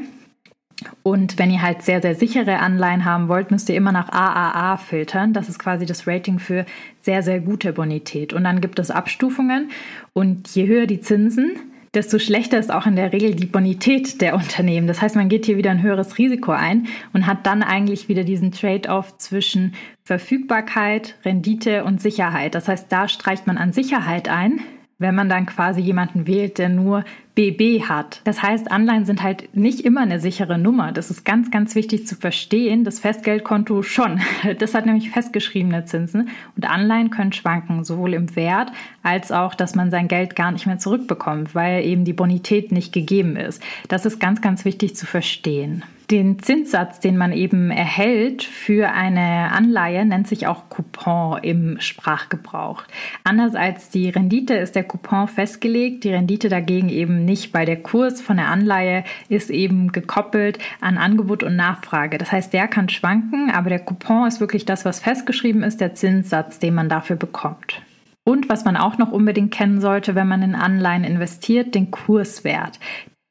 Und 1.02 1.38
wenn 1.38 1.50
ihr 1.50 1.62
halt 1.62 1.82
sehr, 1.82 2.02
sehr 2.02 2.14
sichere 2.14 2.58
Anleihen 2.58 3.04
haben 3.04 3.28
wollt, 3.28 3.50
müsst 3.50 3.68
ihr 3.68 3.76
immer 3.76 3.92
nach 3.92 4.08
AAA 4.08 4.76
filtern. 4.78 5.32
Das 5.32 5.48
ist 5.48 5.58
quasi 5.58 5.86
das 5.86 6.06
Rating 6.06 6.38
für 6.38 6.66
sehr, 7.00 7.22
sehr 7.22 7.40
gute 7.40 7.72
Bonität. 7.72 8.32
Und 8.32 8.44
dann 8.44 8.60
gibt 8.60 8.78
es 8.78 8.90
Abstufungen. 8.90 9.70
Und 10.12 10.48
je 10.54 10.66
höher 10.66 10.86
die 10.86 11.00
Zinsen, 11.00 11.52
desto 11.94 12.18
schlechter 12.18 12.58
ist 12.58 12.72
auch 12.72 12.86
in 12.86 12.96
der 12.96 13.12
Regel 13.12 13.34
die 13.34 13.46
Bonität 13.46 14.20
der 14.20 14.34
Unternehmen. 14.34 14.86
Das 14.86 15.00
heißt, 15.00 15.16
man 15.16 15.28
geht 15.28 15.46
hier 15.46 15.56
wieder 15.56 15.70
ein 15.70 15.82
höheres 15.82 16.18
Risiko 16.18 16.52
ein 16.52 16.88
und 17.12 17.26
hat 17.26 17.46
dann 17.46 17.62
eigentlich 17.62 18.08
wieder 18.08 18.24
diesen 18.24 18.50
Trade-off 18.52 19.16
zwischen 19.18 19.74
Verfügbarkeit, 20.02 21.16
Rendite 21.24 21.84
und 21.84 22.02
Sicherheit. 22.02 22.54
Das 22.54 22.68
heißt, 22.68 22.90
da 22.90 23.08
streicht 23.08 23.46
man 23.46 23.58
an 23.58 23.72
Sicherheit 23.72 24.28
ein, 24.28 24.60
wenn 24.98 25.14
man 25.14 25.28
dann 25.28 25.46
quasi 25.46 25.80
jemanden 25.80 26.26
wählt, 26.26 26.58
der 26.58 26.68
nur 26.68 27.04
BB 27.34 27.88
hat. 27.88 28.20
Das 28.24 28.42
heißt, 28.42 28.70
Anleihen 28.70 29.04
sind 29.04 29.22
halt 29.22 29.54
nicht 29.56 29.80
immer 29.80 30.02
eine 30.02 30.20
sichere 30.20 30.56
Nummer. 30.56 30.92
Das 30.92 31.10
ist 31.10 31.24
ganz, 31.24 31.50
ganz 31.50 31.74
wichtig 31.74 32.06
zu 32.06 32.14
verstehen. 32.14 32.84
Das 32.84 33.00
Festgeldkonto 33.00 33.82
schon. 33.82 34.20
Das 34.58 34.74
hat 34.74 34.86
nämlich 34.86 35.10
festgeschriebene 35.10 35.84
Zinsen 35.84 36.28
und 36.56 36.68
Anleihen 36.68 37.10
können 37.10 37.32
schwanken, 37.32 37.82
sowohl 37.82 38.14
im 38.14 38.36
Wert 38.36 38.70
als 39.02 39.32
auch, 39.32 39.54
dass 39.54 39.74
man 39.74 39.90
sein 39.90 40.06
Geld 40.06 40.36
gar 40.36 40.52
nicht 40.52 40.66
mehr 40.66 40.78
zurückbekommt, 40.78 41.54
weil 41.54 41.84
eben 41.84 42.04
die 42.04 42.12
Bonität 42.12 42.72
nicht 42.72 42.92
gegeben 42.92 43.36
ist. 43.36 43.62
Das 43.88 44.06
ist 44.06 44.20
ganz, 44.20 44.40
ganz 44.40 44.64
wichtig 44.64 44.94
zu 44.96 45.06
verstehen. 45.06 45.82
Den 46.10 46.38
Zinssatz, 46.38 47.00
den 47.00 47.16
man 47.16 47.32
eben 47.32 47.70
erhält 47.70 48.42
für 48.42 48.90
eine 48.90 49.52
Anleihe, 49.52 50.04
nennt 50.04 50.28
sich 50.28 50.46
auch 50.46 50.68
Coupon 50.68 51.42
im 51.42 51.80
Sprachgebrauch. 51.80 52.82
Anders 53.24 53.54
als 53.54 53.88
die 53.88 54.10
Rendite 54.10 54.54
ist 54.54 54.74
der 54.74 54.84
Coupon 54.84 55.28
festgelegt, 55.28 56.04
die 56.04 56.12
Rendite 56.12 56.50
dagegen 56.50 56.90
eben 56.90 57.23
nicht, 57.24 57.54
weil 57.54 57.66
der 57.66 57.82
Kurs 57.82 58.20
von 58.20 58.36
der 58.36 58.48
Anleihe 58.48 59.04
ist 59.28 59.50
eben 59.50 59.92
gekoppelt 59.92 60.58
an 60.80 60.98
Angebot 60.98 61.42
und 61.42 61.56
Nachfrage. 61.56 62.18
Das 62.18 62.32
heißt, 62.32 62.52
der 62.52 62.68
kann 62.68 62.88
schwanken, 62.88 63.50
aber 63.50 63.70
der 63.70 63.80
Coupon 63.80 64.26
ist 64.26 64.40
wirklich 64.40 64.64
das, 64.64 64.84
was 64.84 65.00
festgeschrieben 65.00 65.62
ist, 65.62 65.80
der 65.80 65.94
Zinssatz, 65.94 66.58
den 66.58 66.74
man 66.74 66.88
dafür 66.88 67.16
bekommt. 67.16 67.82
Und 68.24 68.48
was 68.48 68.64
man 68.64 68.76
auch 68.76 68.96
noch 68.96 69.12
unbedingt 69.12 69.52
kennen 69.52 69.80
sollte, 69.80 70.14
wenn 70.14 70.28
man 70.28 70.42
in 70.42 70.54
Anleihen 70.54 71.04
investiert, 71.04 71.74
den 71.74 71.90
Kurswert. 71.90 72.80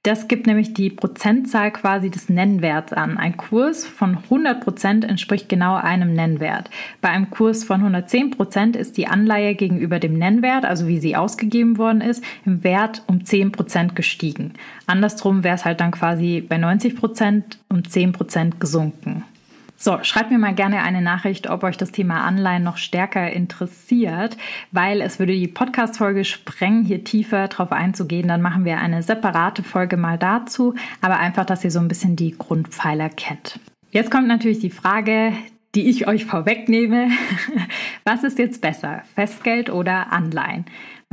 Das 0.04 0.28
gibt 0.28 0.48
nämlich 0.48 0.74
die 0.74 0.90
Prozentzahl 0.90 1.72
quasi 1.72 2.10
des 2.10 2.28
Nennwerts 2.28 2.92
an. 2.92 3.18
Ein 3.18 3.38
Kurs 3.38 3.86
von 3.86 4.18
100 4.18 4.62
Prozent 4.62 5.06
entspricht 5.06 5.48
genau 5.48 5.76
einem 5.76 6.14
Nennwert. 6.14 6.70
Bei 7.00 7.08
einem 7.08 7.30
Kurs 7.30 7.64
von 7.64 7.80
110 7.80 8.32
Prozent 8.32 8.76
ist 8.76 8.98
die 8.98 9.08
Anleihe 9.08 9.56
gegenüber 9.56 10.00
dem 10.00 10.18
Nennwert, 10.18 10.66
also 10.66 10.90
wie 10.90 11.00
sie 11.00 11.16
ausgegeben 11.16 11.78
worden 11.78 12.02
ist, 12.02 12.22
im 12.46 12.66
Wert 12.66 13.02
um 13.08 13.24
10 13.24 13.54
Prozent 13.54 13.96
gestiegen. 13.96 14.56
Andersrum 14.88 15.46
wäre 15.46 15.56
es 15.56 15.64
halt 15.64 15.80
dann 15.80 15.92
quasi 15.92 16.42
bei 16.42 16.58
90 16.58 16.98
Prozent 16.98 17.58
um 17.70 17.88
10 17.88 18.12
Prozent 18.12 18.60
gesunken. 18.60 19.24
So, 19.84 20.02
schreibt 20.02 20.32
mir 20.32 20.38
mal 20.38 20.56
gerne 20.56 20.82
eine 20.82 21.02
Nachricht, 21.02 21.50
ob 21.50 21.62
euch 21.66 21.76
das 21.76 21.92
Thema 21.92 22.24
Anleihen 22.24 22.64
noch 22.64 22.78
stärker 22.78 23.30
interessiert, 23.30 24.38
weil 24.72 25.02
es 25.02 25.20
würde 25.20 25.34
die 25.34 25.50
Podcast-Folge 25.50 26.24
sprengen, 26.24 26.86
hier 26.86 27.04
tiefer 27.04 27.50
drauf 27.50 27.74
einzugehen. 27.74 28.30
Dann 28.30 28.42
machen 28.42 28.64
wir 28.64 28.78
eine 28.78 29.04
separate 29.04 29.62
Folge 29.62 29.98
mal 29.98 30.18
dazu, 30.18 30.74
aber 31.02 31.20
einfach, 31.20 31.46
dass 31.46 31.66
ihr 31.66 31.70
so 31.70 31.80
ein 31.80 31.90
bisschen 31.90 32.16
die 32.16 32.32
Grundpfeiler 32.32 33.10
kennt. 33.10 33.60
Jetzt 33.92 34.10
kommt 34.10 34.30
natürlich 34.30 34.60
die 34.60 34.70
Frage, 34.70 35.34
die 35.76 35.90
ich 35.90 36.08
euch 36.08 36.24
vorwegnehme. 36.24 37.10
Was 38.06 38.24
ist 38.24 38.40
jetzt 38.40 38.62
besser, 38.62 39.02
Festgeld 39.16 39.70
oder 39.70 40.14
Anleihen? 40.14 40.64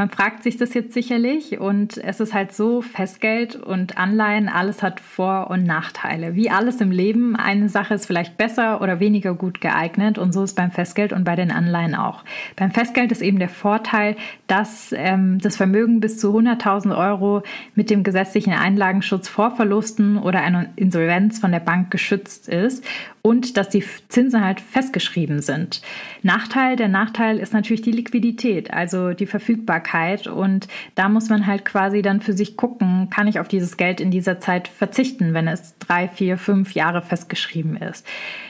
Man 0.01 0.09
fragt 0.09 0.45
sich 0.45 0.57
das 0.57 0.73
jetzt 0.73 0.95
sicherlich 0.95 1.61
und 1.61 1.99
es 1.99 2.21
ist 2.21 2.33
halt 2.33 2.55
so, 2.55 2.81
Festgeld 2.81 3.55
und 3.55 3.99
Anleihen, 3.99 4.49
alles 4.49 4.83
hat 4.83 4.99
Vor- 4.99 5.51
und 5.51 5.65
Nachteile. 5.65 6.35
Wie 6.35 6.49
alles 6.49 6.81
im 6.81 6.91
Leben, 6.91 7.37
eine 7.37 7.69
Sache 7.69 7.93
ist 7.93 8.07
vielleicht 8.07 8.39
besser 8.39 8.81
oder 8.81 8.99
weniger 8.99 9.35
gut 9.35 9.61
geeignet 9.61 10.17
und 10.17 10.33
so 10.33 10.43
ist 10.43 10.57
beim 10.57 10.71
Festgeld 10.71 11.13
und 11.13 11.25
bei 11.25 11.37
den 11.37 11.51
Anleihen 11.51 11.95
auch. 11.95 12.25
Beim 12.57 12.71
Festgeld 12.71 13.13
ist 13.13 13.21
eben 13.21 13.39
der 13.39 13.51
Vorteil, 13.51 14.17
dass 14.47 14.95
ähm, 14.97 15.39
das 15.39 15.59
Vermögen 15.59 16.01
bis 16.01 16.17
zu 16.17 16.35
100.000 16.35 16.97
Euro 16.97 17.43
mit 17.75 17.91
dem 17.91 18.03
gesetzlichen 18.03 18.55
Einlagenschutz 18.55 19.29
vor 19.29 19.51
Verlusten 19.51 20.17
oder 20.17 20.41
einer 20.41 20.71
Insolvenz 20.77 21.41
von 21.41 21.53
der 21.53 21.61
Bank 21.61 21.91
geschützt 21.91 22.49
ist 22.49 22.87
und 23.23 23.57
dass 23.57 23.69
die 23.69 23.85
Zinsen 24.09 24.45
halt 24.45 24.61
festgeschrieben 24.61 25.43
sind. 25.43 25.83
Nachteil, 26.23 26.77
der 26.77 26.89
Nachteil 26.89 27.39
ist 27.39 27.53
natürlich 27.53 27.83
die 27.83 27.93
Liquidität, 27.93 28.73
also 28.73 29.13
die 29.13 29.27
Verfügbarkeit 29.27 30.27
und 30.27 30.69
da 30.95 31.09
muss 31.09 31.29
man 31.29 31.47
halt 31.47 31.65
quasi 31.65 32.03
dann 32.03 32.21
für 32.21 32.33
sich 32.33 32.57
gucken, 32.57 33.09
kann 33.11 33.27
ich 33.27 33.39
auf 33.39 33.49
dieses 33.49 33.77
Geld 33.77 34.01
in 34.01 34.11
dieser 34.11 34.41
Zeit 34.41 34.69
verzichten, 34.69 35.35
wenn 35.35 35.49
es 35.49 35.75
drei, 35.79 36.09
vier, 36.09 36.39
fünf 36.39 36.73
Jahre 36.73 37.03
festgeschrieben 37.03 37.77
ist. 37.77 38.07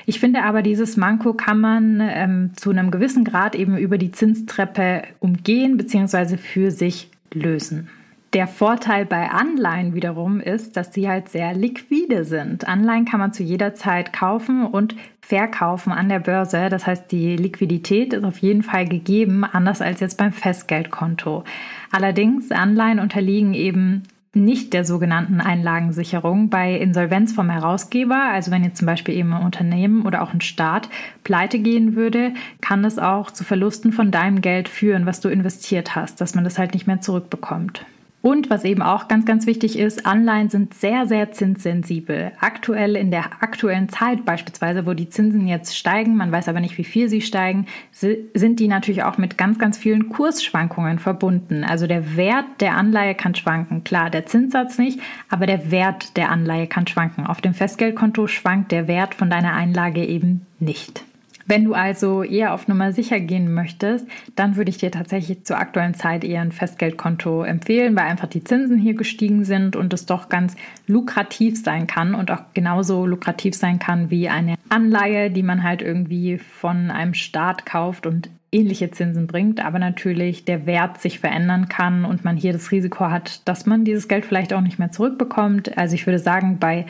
Ich 0.06 0.20
finde 0.20 0.42
aber, 0.42 0.62
dieses 0.62 0.96
Manko 0.96 1.34
kann 1.34 1.60
man 1.60 2.00
ähm, 2.00 2.50
zu 2.56 2.70
einem 2.70 2.90
gewissen 2.90 3.24
Grad 3.24 3.54
eben 3.54 3.76
über 3.76 3.98
die 3.98 4.12
Zinstreppe 4.12 5.02
umgehen 5.20 5.76
bzw. 5.76 6.36
für 6.36 6.70
sich 6.70 7.10
lösen. 7.32 7.88
Der 8.32 8.46
Vorteil 8.46 9.06
bei 9.06 9.28
Anleihen 9.30 9.92
wiederum 9.92 10.38
ist, 10.38 10.76
dass 10.76 10.94
sie 10.94 11.08
halt 11.08 11.28
sehr 11.28 11.52
liquide 11.52 12.24
sind. 12.24 12.68
Anleihen 12.68 13.04
kann 13.04 13.18
man 13.18 13.32
zu 13.32 13.42
jeder 13.42 13.74
Zeit 13.74 14.12
kaufen 14.12 14.66
und 14.66 14.94
verkaufen 15.20 15.92
an 15.92 16.08
der 16.08 16.20
Börse. 16.20 16.68
Das 16.68 16.86
heißt, 16.86 17.10
die 17.10 17.36
Liquidität 17.36 18.12
ist 18.12 18.22
auf 18.22 18.38
jeden 18.38 18.62
Fall 18.62 18.86
gegeben, 18.86 19.42
anders 19.42 19.82
als 19.82 19.98
jetzt 19.98 20.16
beim 20.16 20.32
Festgeldkonto. 20.32 21.42
Allerdings, 21.90 22.52
Anleihen 22.52 23.00
unterliegen 23.00 23.52
eben 23.52 24.04
nicht 24.32 24.74
der 24.74 24.84
sogenannten 24.84 25.40
Einlagensicherung 25.40 26.50
bei 26.50 26.76
Insolvenz 26.76 27.32
vom 27.32 27.50
Herausgeber, 27.50 28.28
also 28.30 28.52
wenn 28.52 28.62
jetzt 28.62 28.76
zum 28.76 28.86
Beispiel 28.86 29.16
eben 29.16 29.32
ein 29.32 29.42
Unternehmen 29.42 30.06
oder 30.06 30.22
auch 30.22 30.32
ein 30.32 30.40
Staat 30.40 30.88
pleite 31.24 31.58
gehen 31.58 31.96
würde, 31.96 32.32
kann 32.60 32.84
es 32.84 33.00
auch 33.00 33.32
zu 33.32 33.42
Verlusten 33.42 33.92
von 33.92 34.12
deinem 34.12 34.40
Geld 34.40 34.68
führen, 34.68 35.04
was 35.04 35.18
du 35.18 35.28
investiert 35.28 35.96
hast, 35.96 36.20
dass 36.20 36.36
man 36.36 36.44
das 36.44 36.60
halt 36.60 36.74
nicht 36.74 36.86
mehr 36.86 37.00
zurückbekommt. 37.00 37.84
Und 38.22 38.50
was 38.50 38.64
eben 38.64 38.82
auch 38.82 39.08
ganz, 39.08 39.24
ganz 39.24 39.46
wichtig 39.46 39.78
ist, 39.78 40.04
Anleihen 40.04 40.50
sind 40.50 40.74
sehr, 40.74 41.06
sehr 41.06 41.32
zinssensibel. 41.32 42.32
Aktuell 42.38 42.94
in 42.94 43.10
der 43.10 43.42
aktuellen 43.42 43.88
Zeit 43.88 44.26
beispielsweise, 44.26 44.84
wo 44.84 44.92
die 44.92 45.08
Zinsen 45.08 45.46
jetzt 45.46 45.76
steigen, 45.76 46.16
man 46.16 46.30
weiß 46.30 46.48
aber 46.48 46.60
nicht, 46.60 46.76
wie 46.76 46.84
viel 46.84 47.08
sie 47.08 47.22
steigen, 47.22 47.66
sind 47.92 48.60
die 48.60 48.68
natürlich 48.68 49.04
auch 49.04 49.16
mit 49.16 49.38
ganz, 49.38 49.58
ganz 49.58 49.78
vielen 49.78 50.10
Kursschwankungen 50.10 50.98
verbunden. 50.98 51.64
Also 51.64 51.86
der 51.86 52.16
Wert 52.16 52.46
der 52.60 52.76
Anleihe 52.76 53.14
kann 53.14 53.34
schwanken. 53.34 53.84
Klar, 53.84 54.10
der 54.10 54.26
Zinssatz 54.26 54.76
nicht, 54.76 55.00
aber 55.30 55.46
der 55.46 55.70
Wert 55.70 56.18
der 56.18 56.28
Anleihe 56.28 56.66
kann 56.66 56.86
schwanken. 56.86 57.26
Auf 57.26 57.40
dem 57.40 57.54
Festgeldkonto 57.54 58.26
schwankt 58.26 58.70
der 58.70 58.86
Wert 58.86 59.14
von 59.14 59.30
deiner 59.30 59.54
Einlage 59.54 60.04
eben 60.04 60.46
nicht. 60.58 61.04
Wenn 61.50 61.64
du 61.64 61.74
also 61.74 62.22
eher 62.22 62.54
auf 62.54 62.68
Nummer 62.68 62.92
sicher 62.92 63.18
gehen 63.18 63.52
möchtest, 63.52 64.06
dann 64.36 64.54
würde 64.54 64.70
ich 64.70 64.78
dir 64.78 64.92
tatsächlich 64.92 65.42
zur 65.42 65.58
aktuellen 65.58 65.94
Zeit 65.94 66.22
eher 66.22 66.42
ein 66.42 66.52
Festgeldkonto 66.52 67.42
empfehlen, 67.42 67.96
weil 67.96 68.04
einfach 68.04 68.28
die 68.28 68.44
Zinsen 68.44 68.78
hier 68.78 68.94
gestiegen 68.94 69.42
sind 69.42 69.74
und 69.74 69.92
es 69.92 70.06
doch 70.06 70.28
ganz 70.28 70.54
lukrativ 70.86 71.60
sein 71.60 71.88
kann 71.88 72.14
und 72.14 72.30
auch 72.30 72.44
genauso 72.54 73.04
lukrativ 73.04 73.56
sein 73.56 73.80
kann 73.80 74.10
wie 74.10 74.28
eine 74.28 74.54
Anleihe, 74.68 75.28
die 75.28 75.42
man 75.42 75.64
halt 75.64 75.82
irgendwie 75.82 76.38
von 76.38 76.92
einem 76.92 77.14
Staat 77.14 77.66
kauft 77.66 78.06
und 78.06 78.30
ähnliche 78.52 78.92
Zinsen 78.92 79.26
bringt, 79.26 79.64
aber 79.64 79.80
natürlich 79.80 80.44
der 80.44 80.66
Wert 80.66 81.00
sich 81.00 81.18
verändern 81.18 81.68
kann 81.68 82.04
und 82.04 82.24
man 82.24 82.36
hier 82.36 82.52
das 82.52 82.70
Risiko 82.70 83.10
hat, 83.10 83.48
dass 83.48 83.66
man 83.66 83.84
dieses 83.84 84.06
Geld 84.06 84.24
vielleicht 84.24 84.52
auch 84.52 84.60
nicht 84.60 84.78
mehr 84.78 84.92
zurückbekommt. 84.92 85.76
Also 85.76 85.96
ich 85.96 86.06
würde 86.06 86.20
sagen, 86.20 86.58
bei 86.60 86.86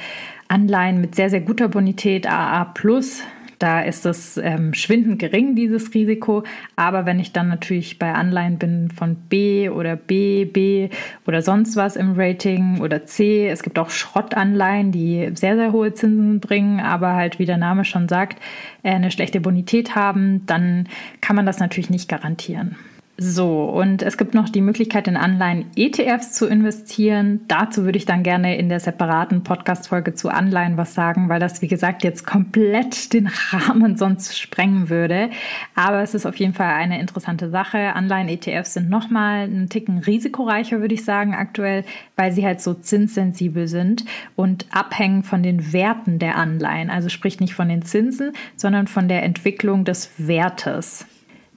Anleihen 0.48 1.00
mit 1.00 1.14
sehr, 1.14 1.30
sehr 1.30 1.40
guter 1.40 1.68
Bonität 1.68 2.30
AA 2.30 2.66
Plus 2.66 3.22
da 3.60 3.82
ist 3.82 4.06
es 4.06 4.38
ähm, 4.38 4.72
schwindend 4.72 5.18
gering, 5.18 5.54
dieses 5.54 5.92
Risiko. 5.94 6.44
Aber 6.76 7.04
wenn 7.04 7.20
ich 7.20 7.32
dann 7.32 7.48
natürlich 7.48 7.98
bei 7.98 8.12
Anleihen 8.12 8.58
bin 8.58 8.90
von 8.90 9.14
B 9.14 9.68
oder 9.68 9.96
B, 9.96 10.46
B 10.46 10.88
oder 11.26 11.42
sonst 11.42 11.76
was 11.76 11.94
im 11.94 12.14
Rating 12.16 12.80
oder 12.80 13.04
C, 13.04 13.48
es 13.48 13.62
gibt 13.62 13.78
auch 13.78 13.90
Schrottanleihen, 13.90 14.92
die 14.92 15.30
sehr, 15.34 15.56
sehr 15.56 15.72
hohe 15.72 15.92
Zinsen 15.92 16.40
bringen, 16.40 16.80
aber 16.80 17.14
halt, 17.14 17.38
wie 17.38 17.46
der 17.46 17.58
Name 17.58 17.84
schon 17.84 18.08
sagt, 18.08 18.40
äh, 18.82 18.92
eine 18.92 19.10
schlechte 19.10 19.40
Bonität 19.40 19.94
haben, 19.94 20.46
dann 20.46 20.88
kann 21.20 21.36
man 21.36 21.44
das 21.44 21.60
natürlich 21.60 21.90
nicht 21.90 22.08
garantieren. 22.08 22.76
So, 23.22 23.64
und 23.64 24.00
es 24.00 24.16
gibt 24.16 24.32
noch 24.32 24.48
die 24.48 24.62
Möglichkeit, 24.62 25.06
in 25.06 25.18
Anleihen-ETFs 25.18 26.32
zu 26.32 26.46
investieren. 26.46 27.42
Dazu 27.48 27.84
würde 27.84 27.98
ich 27.98 28.06
dann 28.06 28.22
gerne 28.22 28.56
in 28.56 28.70
der 28.70 28.80
separaten 28.80 29.42
Podcast-Folge 29.42 30.14
zu 30.14 30.30
Anleihen 30.30 30.78
was 30.78 30.94
sagen, 30.94 31.28
weil 31.28 31.38
das, 31.38 31.60
wie 31.60 31.68
gesagt, 31.68 32.02
jetzt 32.02 32.26
komplett 32.26 33.12
den 33.12 33.26
Rahmen 33.26 33.98
sonst 33.98 34.38
sprengen 34.38 34.88
würde. 34.88 35.28
Aber 35.74 36.00
es 36.00 36.14
ist 36.14 36.24
auf 36.24 36.36
jeden 36.36 36.54
Fall 36.54 36.72
eine 36.72 36.98
interessante 36.98 37.50
Sache. 37.50 37.94
Anleihen-ETFs 37.94 38.72
sind 38.72 38.88
nochmal 38.88 39.40
einen 39.40 39.68
Ticken 39.68 39.98
risikoreicher, 39.98 40.80
würde 40.80 40.94
ich 40.94 41.04
sagen, 41.04 41.34
aktuell, 41.34 41.84
weil 42.16 42.32
sie 42.32 42.46
halt 42.46 42.62
so 42.62 42.72
zinssensibel 42.72 43.68
sind 43.68 44.06
und 44.34 44.64
abhängen 44.70 45.24
von 45.24 45.42
den 45.42 45.74
Werten 45.74 46.18
der 46.18 46.38
Anleihen. 46.38 46.88
Also 46.88 47.10
sprich 47.10 47.38
nicht 47.38 47.52
von 47.52 47.68
den 47.68 47.82
Zinsen, 47.82 48.32
sondern 48.56 48.86
von 48.86 49.08
der 49.08 49.24
Entwicklung 49.24 49.84
des 49.84 50.10
Wertes. 50.16 51.04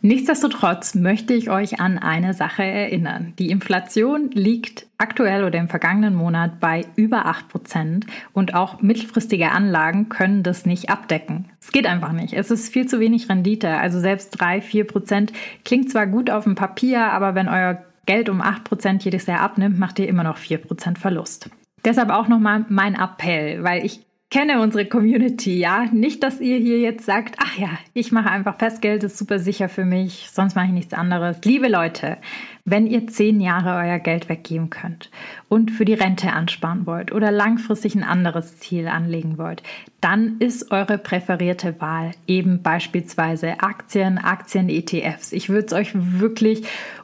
Nichtsdestotrotz 0.05 0.95
möchte 0.95 1.33
ich 1.33 1.49
euch 1.49 1.79
an 1.79 1.97
eine 1.97 2.33
Sache 2.33 2.61
erinnern. 2.61 3.31
Die 3.39 3.49
Inflation 3.49 4.31
liegt 4.31 4.85
aktuell 4.97 5.45
oder 5.45 5.57
im 5.57 5.69
vergangenen 5.69 6.13
Monat 6.13 6.59
bei 6.59 6.85
über 6.97 7.25
8% 7.25 8.03
und 8.33 8.53
auch 8.53 8.81
mittelfristige 8.81 9.51
Anlagen 9.51 10.09
können 10.09 10.43
das 10.43 10.65
nicht 10.65 10.89
abdecken. 10.89 11.45
Es 11.61 11.71
geht 11.71 11.87
einfach 11.87 12.11
nicht. 12.11 12.33
Es 12.33 12.51
ist 12.51 12.73
viel 12.73 12.85
zu 12.85 12.99
wenig 12.99 13.29
Rendite. 13.29 13.69
Also 13.77 14.01
selbst 14.01 14.31
3, 14.31 14.59
4% 14.59 15.29
klingt 15.63 15.89
zwar 15.89 16.05
gut 16.05 16.29
auf 16.29 16.43
dem 16.43 16.55
Papier, 16.55 17.05
aber 17.13 17.33
wenn 17.33 17.47
euer 17.47 17.81
Geld 18.05 18.27
um 18.27 18.41
8% 18.41 19.05
jedes 19.05 19.25
Jahr 19.25 19.39
abnimmt, 19.39 19.79
macht 19.79 19.99
ihr 19.99 20.09
immer 20.09 20.25
noch 20.25 20.37
4% 20.37 20.97
Verlust. 20.97 21.49
Deshalb 21.85 22.09
auch 22.09 22.27
nochmal 22.27 22.65
mein 22.67 22.95
Appell, 22.95 23.63
weil 23.63 23.85
ich 23.85 24.01
kenne 24.33 24.61
unsere 24.61 24.85
Community, 24.87 25.59
ja. 25.59 25.85
Nicht, 25.91 26.23
dass 26.23 26.41
ihr 26.41 26.57
hier 26.57 26.79
jetzt 26.79 27.05
sagt, 27.05 27.35
ach 27.37 27.55
ja, 27.55 27.69
ich 27.93 28.11
mache 28.11 28.31
einfach 28.31 28.57
Festgeld, 28.57 29.03
ist 29.03 29.19
super 29.19 29.37
sicher 29.37 29.69
für 29.69 29.85
mich, 29.85 30.27
sonst 30.31 30.55
mache 30.55 30.65
ich 30.65 30.71
nichts 30.71 30.95
anderes. 30.95 31.37
Liebe 31.43 31.67
Leute, 31.67 32.17
wenn 32.65 32.87
ihr 32.87 33.05
zehn 33.05 33.39
Jahre 33.39 33.75
euer 33.87 33.99
Geld 33.99 34.29
weggeben 34.29 34.71
könnt 34.71 35.11
und 35.49 35.69
für 35.69 35.85
die 35.85 35.93
Rente 35.93 36.33
ansparen 36.33 36.87
wollt 36.87 37.11
oder 37.11 37.29
langfristig 37.29 37.93
ein 37.93 38.03
anderes 38.03 38.57
Ziel 38.57 38.87
anlegen 38.87 39.37
wollt, 39.37 39.61
dann 40.01 40.37
ist 40.39 40.71
eure 40.71 40.97
präferierte 40.97 41.79
Wahl 41.79 42.09
eben 42.25 42.63
beispielsweise 42.63 43.59
Aktien, 43.59 44.17
Aktien-ETFs. 44.17 45.31
Ich 45.31 45.49
würde 45.49 45.67
es 45.67 45.73
euch 45.73 45.91
wirklich 45.93 46.63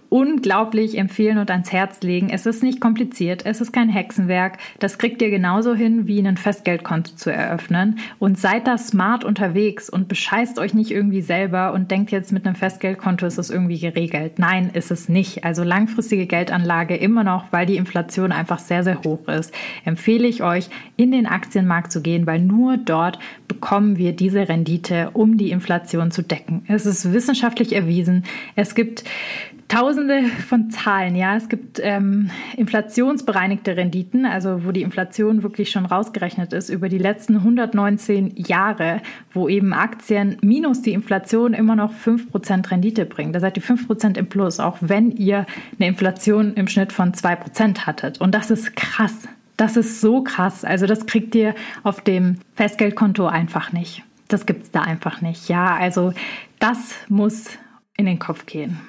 unglaublich 0.10 0.98
empfehlen 0.98 1.38
und 1.38 1.52
ans 1.52 1.72
Herz 1.72 2.02
legen. 2.02 2.30
Es 2.32 2.46
ist 2.46 2.64
nicht 2.64 2.82
kompliziert, 2.82 3.46
es 3.46 3.62
ist 3.62 3.72
kein 3.72 3.90
Hexenwerk. 3.90 4.58
Das 4.80 4.98
kriegt 4.98 5.22
ihr 5.22 5.30
genauso 5.30 5.76
hin, 5.76 6.08
wie 6.08 6.20
ein 6.20 6.38
Festgeldkonto 6.38 7.16
zu 7.16 7.32
eröffnen. 7.32 8.00
Und 8.18 8.38
seid 8.38 8.68
da 8.68 8.78
smart 8.78 9.24
unterwegs 9.24 9.90
und 9.90 10.08
bescheißt 10.08 10.60
euch 10.60 10.74
nicht 10.74 10.92
irgendwie 10.92 11.22
selber 11.22 11.74
und 11.74 11.92
denkt 11.92 12.12
jetzt 12.12 12.32
mit 12.32 12.46
einem 12.46 12.56
Festgeldkonto 12.56 13.26
ist 13.26 13.38
es 13.38 13.50
irgendwie 13.50 13.80
geregelt. 13.80 14.40
Nein, 14.40 14.72
ist 14.74 14.92
es 14.92 15.10
nicht. 15.10 15.44
Also 15.44 15.64
langfristige 15.64 16.26
Geldanlage 16.26 16.96
immer 16.96 17.24
noch, 17.24 17.46
weil 17.52 17.66
die 17.66 17.78
Inflation 17.78 18.32
einfach 18.32 18.60
sehr, 18.60 18.84
sehr 18.84 19.02
hoch 19.04 19.28
ist, 19.28 19.54
empfehle 19.86 20.28
ich 20.28 20.44
euch, 20.44 20.70
in 20.98 21.12
den 21.12 21.28
Aktienmarkt 21.28 21.92
zu 21.92 22.02
gehen, 22.02 22.26
weil 22.26 22.40
nur 22.40 22.78
dort 22.78 23.20
bekommen 23.48 23.98
wir 23.98 24.14
diese 24.14 24.50
Rendite, 24.50 25.12
um 25.14 25.38
die 25.38 25.52
Inflation 25.52 26.12
zu 26.12 26.24
decken. 26.24 26.64
Es 26.68 26.86
ist 26.86 27.14
wissenschaftlich 27.14 27.74
erwiesen. 27.74 28.24
Es 28.56 28.76
gibt 28.76 29.04
Tausende 29.70 30.24
von 30.24 30.72
Zahlen, 30.72 31.16
ja. 31.16 31.36
Es 31.36 31.48
gibt 31.48 31.80
ähm, 31.84 32.32
inflationsbereinigte 32.58 33.78
Renditen, 33.78 34.26
also 34.26 34.66
wo 34.66 34.72
die 34.72 34.82
Inflation 34.82 35.44
wirklich 35.44 35.70
schon 35.70 35.86
rausgerechnet 35.86 36.54
ist 36.54 36.70
über 36.70 36.90
die 36.90 36.98
letzten 36.98 37.36
119 37.36 38.34
Jahre, 38.36 39.00
wo 39.32 39.48
eben 39.48 39.72
Aktien 39.74 40.38
minus 40.42 40.82
die 40.82 40.94
Inflation 40.94 41.54
immer 41.54 41.76
noch 41.76 41.94
5% 41.94 42.72
Rendite 42.72 43.06
bringen. 43.06 43.32
Da 43.32 43.40
seid 43.40 43.58
ihr 43.58 43.64
5% 43.64 44.18
im 44.18 44.28
Plus, 44.28 44.60
auch 44.60 44.78
wenn 44.82 45.12
ihr 45.12 45.46
eine 45.78 45.88
Inflation 45.88 46.56
im 46.56 46.68
Schnitt 46.68 46.92
von 46.92 47.14
2% 47.14 47.86
hattet. 47.86 48.20
Und 48.20 48.34
das 48.34 48.50
ist 48.50 48.76
krass. 48.76 49.28
Das 49.56 49.78
ist 49.78 50.02
so 50.02 50.24
krass. 50.24 50.66
Also 50.66 50.88
das 50.88 51.06
kriegt 51.06 51.36
ihr 51.36 51.54
auf 51.84 52.02
dem 52.02 52.38
Festgeldkonto 52.56 53.28
einfach 53.28 53.72
nicht. 53.72 54.02
Das 54.30 54.48
gibt's 54.48 54.72
da 54.72 54.82
einfach 54.82 55.22
nicht. 55.22 55.48
Ja, 55.48 55.76
also 55.76 56.12
das 56.58 56.96
muss 57.08 57.50
in 57.96 58.08
den 58.08 58.18
Kopf 58.18 58.48
gehen. 58.48 58.80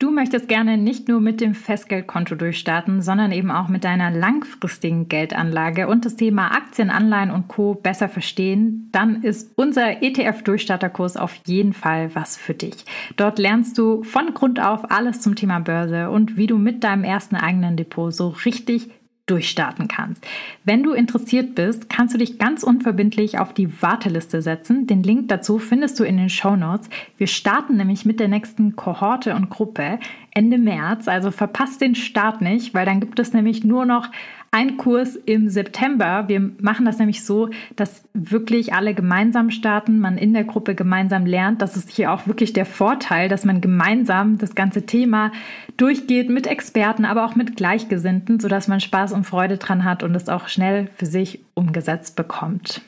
Du 0.00 0.12
möchtest 0.12 0.46
gerne 0.46 0.78
nicht 0.78 1.08
nur 1.08 1.20
mit 1.20 1.40
dem 1.40 1.56
Festgeldkonto 1.56 2.36
durchstarten, 2.36 3.02
sondern 3.02 3.32
eben 3.32 3.50
auch 3.50 3.66
mit 3.66 3.82
deiner 3.82 4.12
langfristigen 4.12 5.08
Geldanlage 5.08 5.88
und 5.88 6.04
das 6.04 6.14
Thema 6.14 6.52
Aktien, 6.54 6.88
Anleihen 6.88 7.32
und 7.32 7.48
Co. 7.48 7.74
besser 7.74 8.08
verstehen, 8.08 8.90
dann 8.92 9.24
ist 9.24 9.50
unser 9.56 10.00
ETF-Durchstarterkurs 10.00 11.16
auf 11.16 11.34
jeden 11.46 11.72
Fall 11.72 12.14
was 12.14 12.36
für 12.36 12.54
dich. 12.54 12.84
Dort 13.16 13.40
lernst 13.40 13.76
du 13.76 14.04
von 14.04 14.34
Grund 14.34 14.60
auf 14.60 14.88
alles 14.88 15.20
zum 15.20 15.34
Thema 15.34 15.58
Börse 15.58 16.10
und 16.10 16.36
wie 16.36 16.46
du 16.46 16.58
mit 16.58 16.84
deinem 16.84 17.02
ersten 17.02 17.34
eigenen 17.34 17.76
Depot 17.76 18.14
so 18.14 18.28
richtig 18.28 18.90
durchstarten 19.28 19.88
kannst. 19.88 20.26
Wenn 20.64 20.82
du 20.82 20.92
interessiert 20.92 21.54
bist, 21.54 21.88
kannst 21.88 22.14
du 22.14 22.18
dich 22.18 22.38
ganz 22.38 22.62
unverbindlich 22.62 23.38
auf 23.38 23.52
die 23.52 23.82
Warteliste 23.82 24.42
setzen. 24.42 24.86
Den 24.86 25.02
Link 25.02 25.28
dazu 25.28 25.58
findest 25.58 26.00
du 26.00 26.04
in 26.04 26.16
den 26.16 26.30
Show 26.30 26.56
Notes. 26.56 26.88
Wir 27.16 27.26
starten 27.26 27.76
nämlich 27.76 28.04
mit 28.04 28.20
der 28.20 28.28
nächsten 28.28 28.76
Kohorte 28.76 29.34
und 29.34 29.50
Gruppe 29.50 29.98
Ende 30.32 30.58
März, 30.58 31.08
also 31.08 31.30
verpasst 31.30 31.80
den 31.80 31.94
Start 31.94 32.40
nicht, 32.40 32.72
weil 32.74 32.86
dann 32.86 33.00
gibt 33.00 33.18
es 33.18 33.32
nämlich 33.32 33.64
nur 33.64 33.86
noch 33.86 34.08
ein 34.50 34.76
Kurs 34.76 35.16
im 35.16 35.48
September. 35.48 36.24
Wir 36.28 36.40
machen 36.60 36.86
das 36.86 36.98
nämlich 36.98 37.24
so, 37.24 37.50
dass 37.76 38.04
wirklich 38.14 38.72
alle 38.72 38.94
gemeinsam 38.94 39.50
starten, 39.50 39.98
man 39.98 40.16
in 40.16 40.32
der 40.32 40.44
Gruppe 40.44 40.74
gemeinsam 40.74 41.26
lernt. 41.26 41.60
Das 41.60 41.76
ist 41.76 41.90
hier 41.90 42.12
auch 42.12 42.26
wirklich 42.26 42.52
der 42.52 42.66
Vorteil, 42.66 43.28
dass 43.28 43.44
man 43.44 43.60
gemeinsam 43.60 44.38
das 44.38 44.54
ganze 44.54 44.86
Thema 44.86 45.32
durchgeht 45.76 46.30
mit 46.30 46.46
Experten, 46.46 47.04
aber 47.04 47.24
auch 47.24 47.36
mit 47.36 47.56
Gleichgesinnten, 47.56 48.40
sodass 48.40 48.68
man 48.68 48.80
Spaß 48.80 49.12
und 49.12 49.24
Freude 49.24 49.58
dran 49.58 49.84
hat 49.84 50.02
und 50.02 50.14
es 50.14 50.28
auch 50.28 50.48
schnell 50.48 50.88
für 50.96 51.06
sich 51.06 51.40
umgesetzt 51.54 52.16
bekommt. 52.16 52.80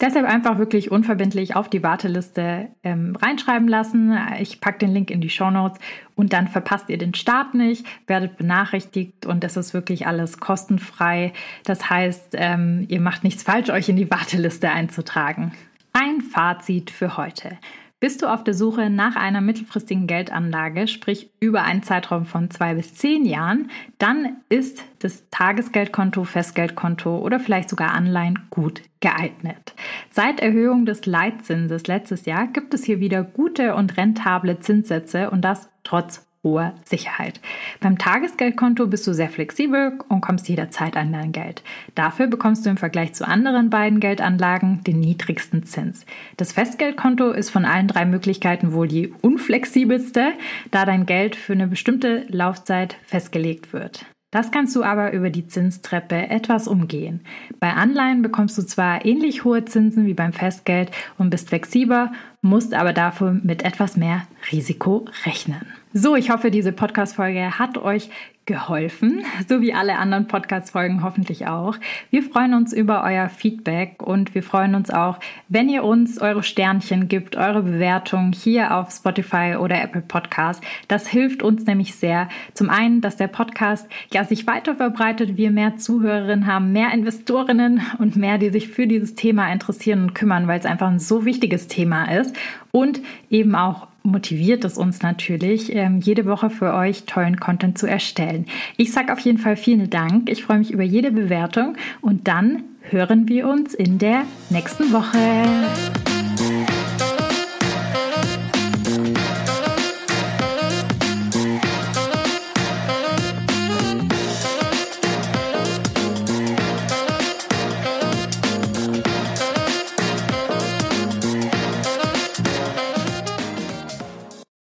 Deshalb 0.00 0.26
einfach 0.26 0.58
wirklich 0.58 0.90
unverbindlich 0.90 1.56
auf 1.56 1.70
die 1.70 1.82
Warteliste 1.82 2.68
ähm, 2.82 3.16
reinschreiben 3.16 3.66
lassen. 3.66 4.16
Ich 4.40 4.60
packe 4.60 4.78
den 4.78 4.92
Link 4.92 5.10
in 5.10 5.20
die 5.20 5.30
Show 5.30 5.50
Notes 5.50 5.78
und 6.14 6.32
dann 6.32 6.48
verpasst 6.48 6.90
ihr 6.90 6.98
den 6.98 7.14
Start 7.14 7.54
nicht, 7.54 7.86
werdet 8.06 8.36
benachrichtigt 8.36 9.24
und 9.24 9.42
das 9.42 9.56
ist 9.56 9.72
wirklich 9.72 10.06
alles 10.06 10.38
kostenfrei. 10.38 11.32
Das 11.64 11.88
heißt, 11.88 12.34
ähm, 12.34 12.84
ihr 12.88 13.00
macht 13.00 13.24
nichts 13.24 13.42
falsch, 13.42 13.70
euch 13.70 13.88
in 13.88 13.96
die 13.96 14.10
Warteliste 14.10 14.70
einzutragen. 14.70 15.52
Ein 15.92 16.20
Fazit 16.20 16.90
für 16.90 17.16
heute. 17.16 17.56
Bist 17.98 18.20
du 18.20 18.26
auf 18.26 18.44
der 18.44 18.52
Suche 18.52 18.90
nach 18.90 19.16
einer 19.16 19.40
mittelfristigen 19.40 20.06
Geldanlage, 20.06 20.86
sprich 20.86 21.30
über 21.40 21.62
einen 21.62 21.82
Zeitraum 21.82 22.26
von 22.26 22.50
zwei 22.50 22.74
bis 22.74 22.94
zehn 22.94 23.24
Jahren, 23.24 23.70
dann 23.96 24.36
ist 24.50 24.84
das 24.98 25.24
Tagesgeldkonto, 25.30 26.24
Festgeldkonto 26.24 27.18
oder 27.18 27.40
vielleicht 27.40 27.70
sogar 27.70 27.92
Anleihen 27.92 28.48
gut 28.50 28.82
geeignet. 29.00 29.74
Seit 30.10 30.40
Erhöhung 30.40 30.84
des 30.84 31.06
Leitzinses 31.06 31.86
letztes 31.86 32.26
Jahr 32.26 32.48
gibt 32.48 32.74
es 32.74 32.84
hier 32.84 33.00
wieder 33.00 33.22
gute 33.22 33.74
und 33.74 33.96
rentable 33.96 34.60
Zinssätze 34.60 35.30
und 35.30 35.40
das 35.40 35.70
trotz 35.82 36.25
hoher 36.46 36.74
Sicherheit. 36.84 37.40
Beim 37.80 37.98
Tagesgeldkonto 37.98 38.86
bist 38.86 39.06
du 39.06 39.12
sehr 39.12 39.28
flexibel 39.28 39.98
und 40.08 40.20
kommst 40.20 40.48
jederzeit 40.48 40.96
an 40.96 41.12
dein 41.12 41.32
Geld. 41.32 41.64
Dafür 41.96 42.28
bekommst 42.28 42.64
du 42.64 42.70
im 42.70 42.76
Vergleich 42.76 43.12
zu 43.14 43.26
anderen 43.26 43.68
beiden 43.68 43.98
Geldanlagen 43.98 44.84
den 44.84 45.00
niedrigsten 45.00 45.64
Zins. 45.64 46.06
Das 46.36 46.52
Festgeldkonto 46.52 47.32
ist 47.32 47.50
von 47.50 47.64
allen 47.64 47.88
drei 47.88 48.06
Möglichkeiten 48.06 48.72
wohl 48.72 48.86
die 48.86 49.12
unflexibelste, 49.22 50.32
da 50.70 50.84
dein 50.84 51.04
Geld 51.04 51.34
für 51.34 51.52
eine 51.52 51.66
bestimmte 51.66 52.24
Laufzeit 52.28 52.96
festgelegt 53.04 53.72
wird. 53.72 54.06
Das 54.32 54.50
kannst 54.50 54.76
du 54.76 54.82
aber 54.82 55.12
über 55.12 55.30
die 55.30 55.46
Zinstreppe 55.46 56.28
etwas 56.28 56.68
umgehen. 56.68 57.20
Bei 57.58 57.72
Anleihen 57.72 58.22
bekommst 58.22 58.58
du 58.58 58.62
zwar 58.62 59.04
ähnlich 59.04 59.44
hohe 59.44 59.64
Zinsen 59.64 60.04
wie 60.04 60.14
beim 60.14 60.32
Festgeld 60.32 60.90
und 61.16 61.30
bist 61.30 61.48
flexibler, 61.48 62.12
musst 62.42 62.74
aber 62.74 62.92
dafür 62.92 63.38
mit 63.42 63.64
etwas 63.64 63.96
mehr 63.96 64.22
Risiko 64.52 65.06
rechnen. 65.24 65.60
So, 65.92 66.14
ich 66.14 66.30
hoffe, 66.30 66.50
diese 66.50 66.72
Podcast-Folge 66.72 67.58
hat 67.58 67.78
euch 67.78 68.10
geholfen, 68.46 69.24
so 69.48 69.60
wie 69.60 69.74
alle 69.74 69.98
anderen 69.98 70.28
Podcast-Folgen 70.28 71.02
hoffentlich 71.02 71.48
auch. 71.48 71.76
Wir 72.10 72.22
freuen 72.22 72.54
uns 72.54 72.72
über 72.72 73.02
euer 73.02 73.28
Feedback 73.28 74.02
und 74.02 74.34
wir 74.34 74.44
freuen 74.44 74.76
uns 74.76 74.90
auch, 74.90 75.18
wenn 75.48 75.68
ihr 75.68 75.82
uns 75.82 76.20
eure 76.20 76.44
Sternchen 76.44 77.08
gibt, 77.08 77.34
eure 77.34 77.62
Bewertung 77.62 78.32
hier 78.32 78.76
auf 78.76 78.92
Spotify 78.92 79.56
oder 79.58 79.82
Apple 79.82 80.02
Podcast. 80.02 80.62
Das 80.86 81.08
hilft 81.08 81.42
uns 81.42 81.66
nämlich 81.66 81.96
sehr. 81.96 82.28
Zum 82.54 82.70
einen, 82.70 83.00
dass 83.00 83.16
der 83.16 83.26
Podcast 83.26 83.88
ja 84.12 84.22
sich 84.24 84.46
weiter 84.46 84.76
verbreitet, 84.76 85.36
wir 85.36 85.50
mehr 85.50 85.76
Zuhörerinnen 85.76 86.46
haben, 86.46 86.70
mehr 86.72 86.92
Investorinnen 86.92 87.82
und 87.98 88.14
mehr, 88.14 88.38
die 88.38 88.50
sich 88.50 88.68
für 88.68 88.86
dieses 88.86 89.16
Thema 89.16 89.52
interessieren 89.52 90.02
und 90.02 90.14
kümmern, 90.14 90.46
weil 90.46 90.60
es 90.60 90.66
einfach 90.66 90.88
ein 90.88 91.00
so 91.00 91.24
wichtiges 91.24 91.66
Thema 91.66 92.04
ist 92.16 92.25
und 92.72 93.00
eben 93.30 93.54
auch 93.54 93.88
motiviert 94.02 94.64
es 94.64 94.78
uns 94.78 95.02
natürlich, 95.02 95.74
ähm, 95.74 96.00
jede 96.00 96.26
Woche 96.26 96.48
für 96.48 96.72
euch 96.74 97.04
tollen 97.04 97.38
Content 97.38 97.76
zu 97.76 97.86
erstellen. 97.86 98.46
Ich 98.76 98.92
sage 98.92 99.12
auf 99.12 99.18
jeden 99.20 99.38
Fall 99.38 99.56
vielen 99.56 99.90
Dank. 99.90 100.30
Ich 100.30 100.44
freue 100.44 100.58
mich 100.58 100.70
über 100.70 100.84
jede 100.84 101.10
Bewertung 101.10 101.76
und 102.00 102.28
dann 102.28 102.62
hören 102.82 103.28
wir 103.28 103.48
uns 103.48 103.74
in 103.74 103.98
der 103.98 104.22
nächsten 104.50 104.92
Woche. 104.92 106.15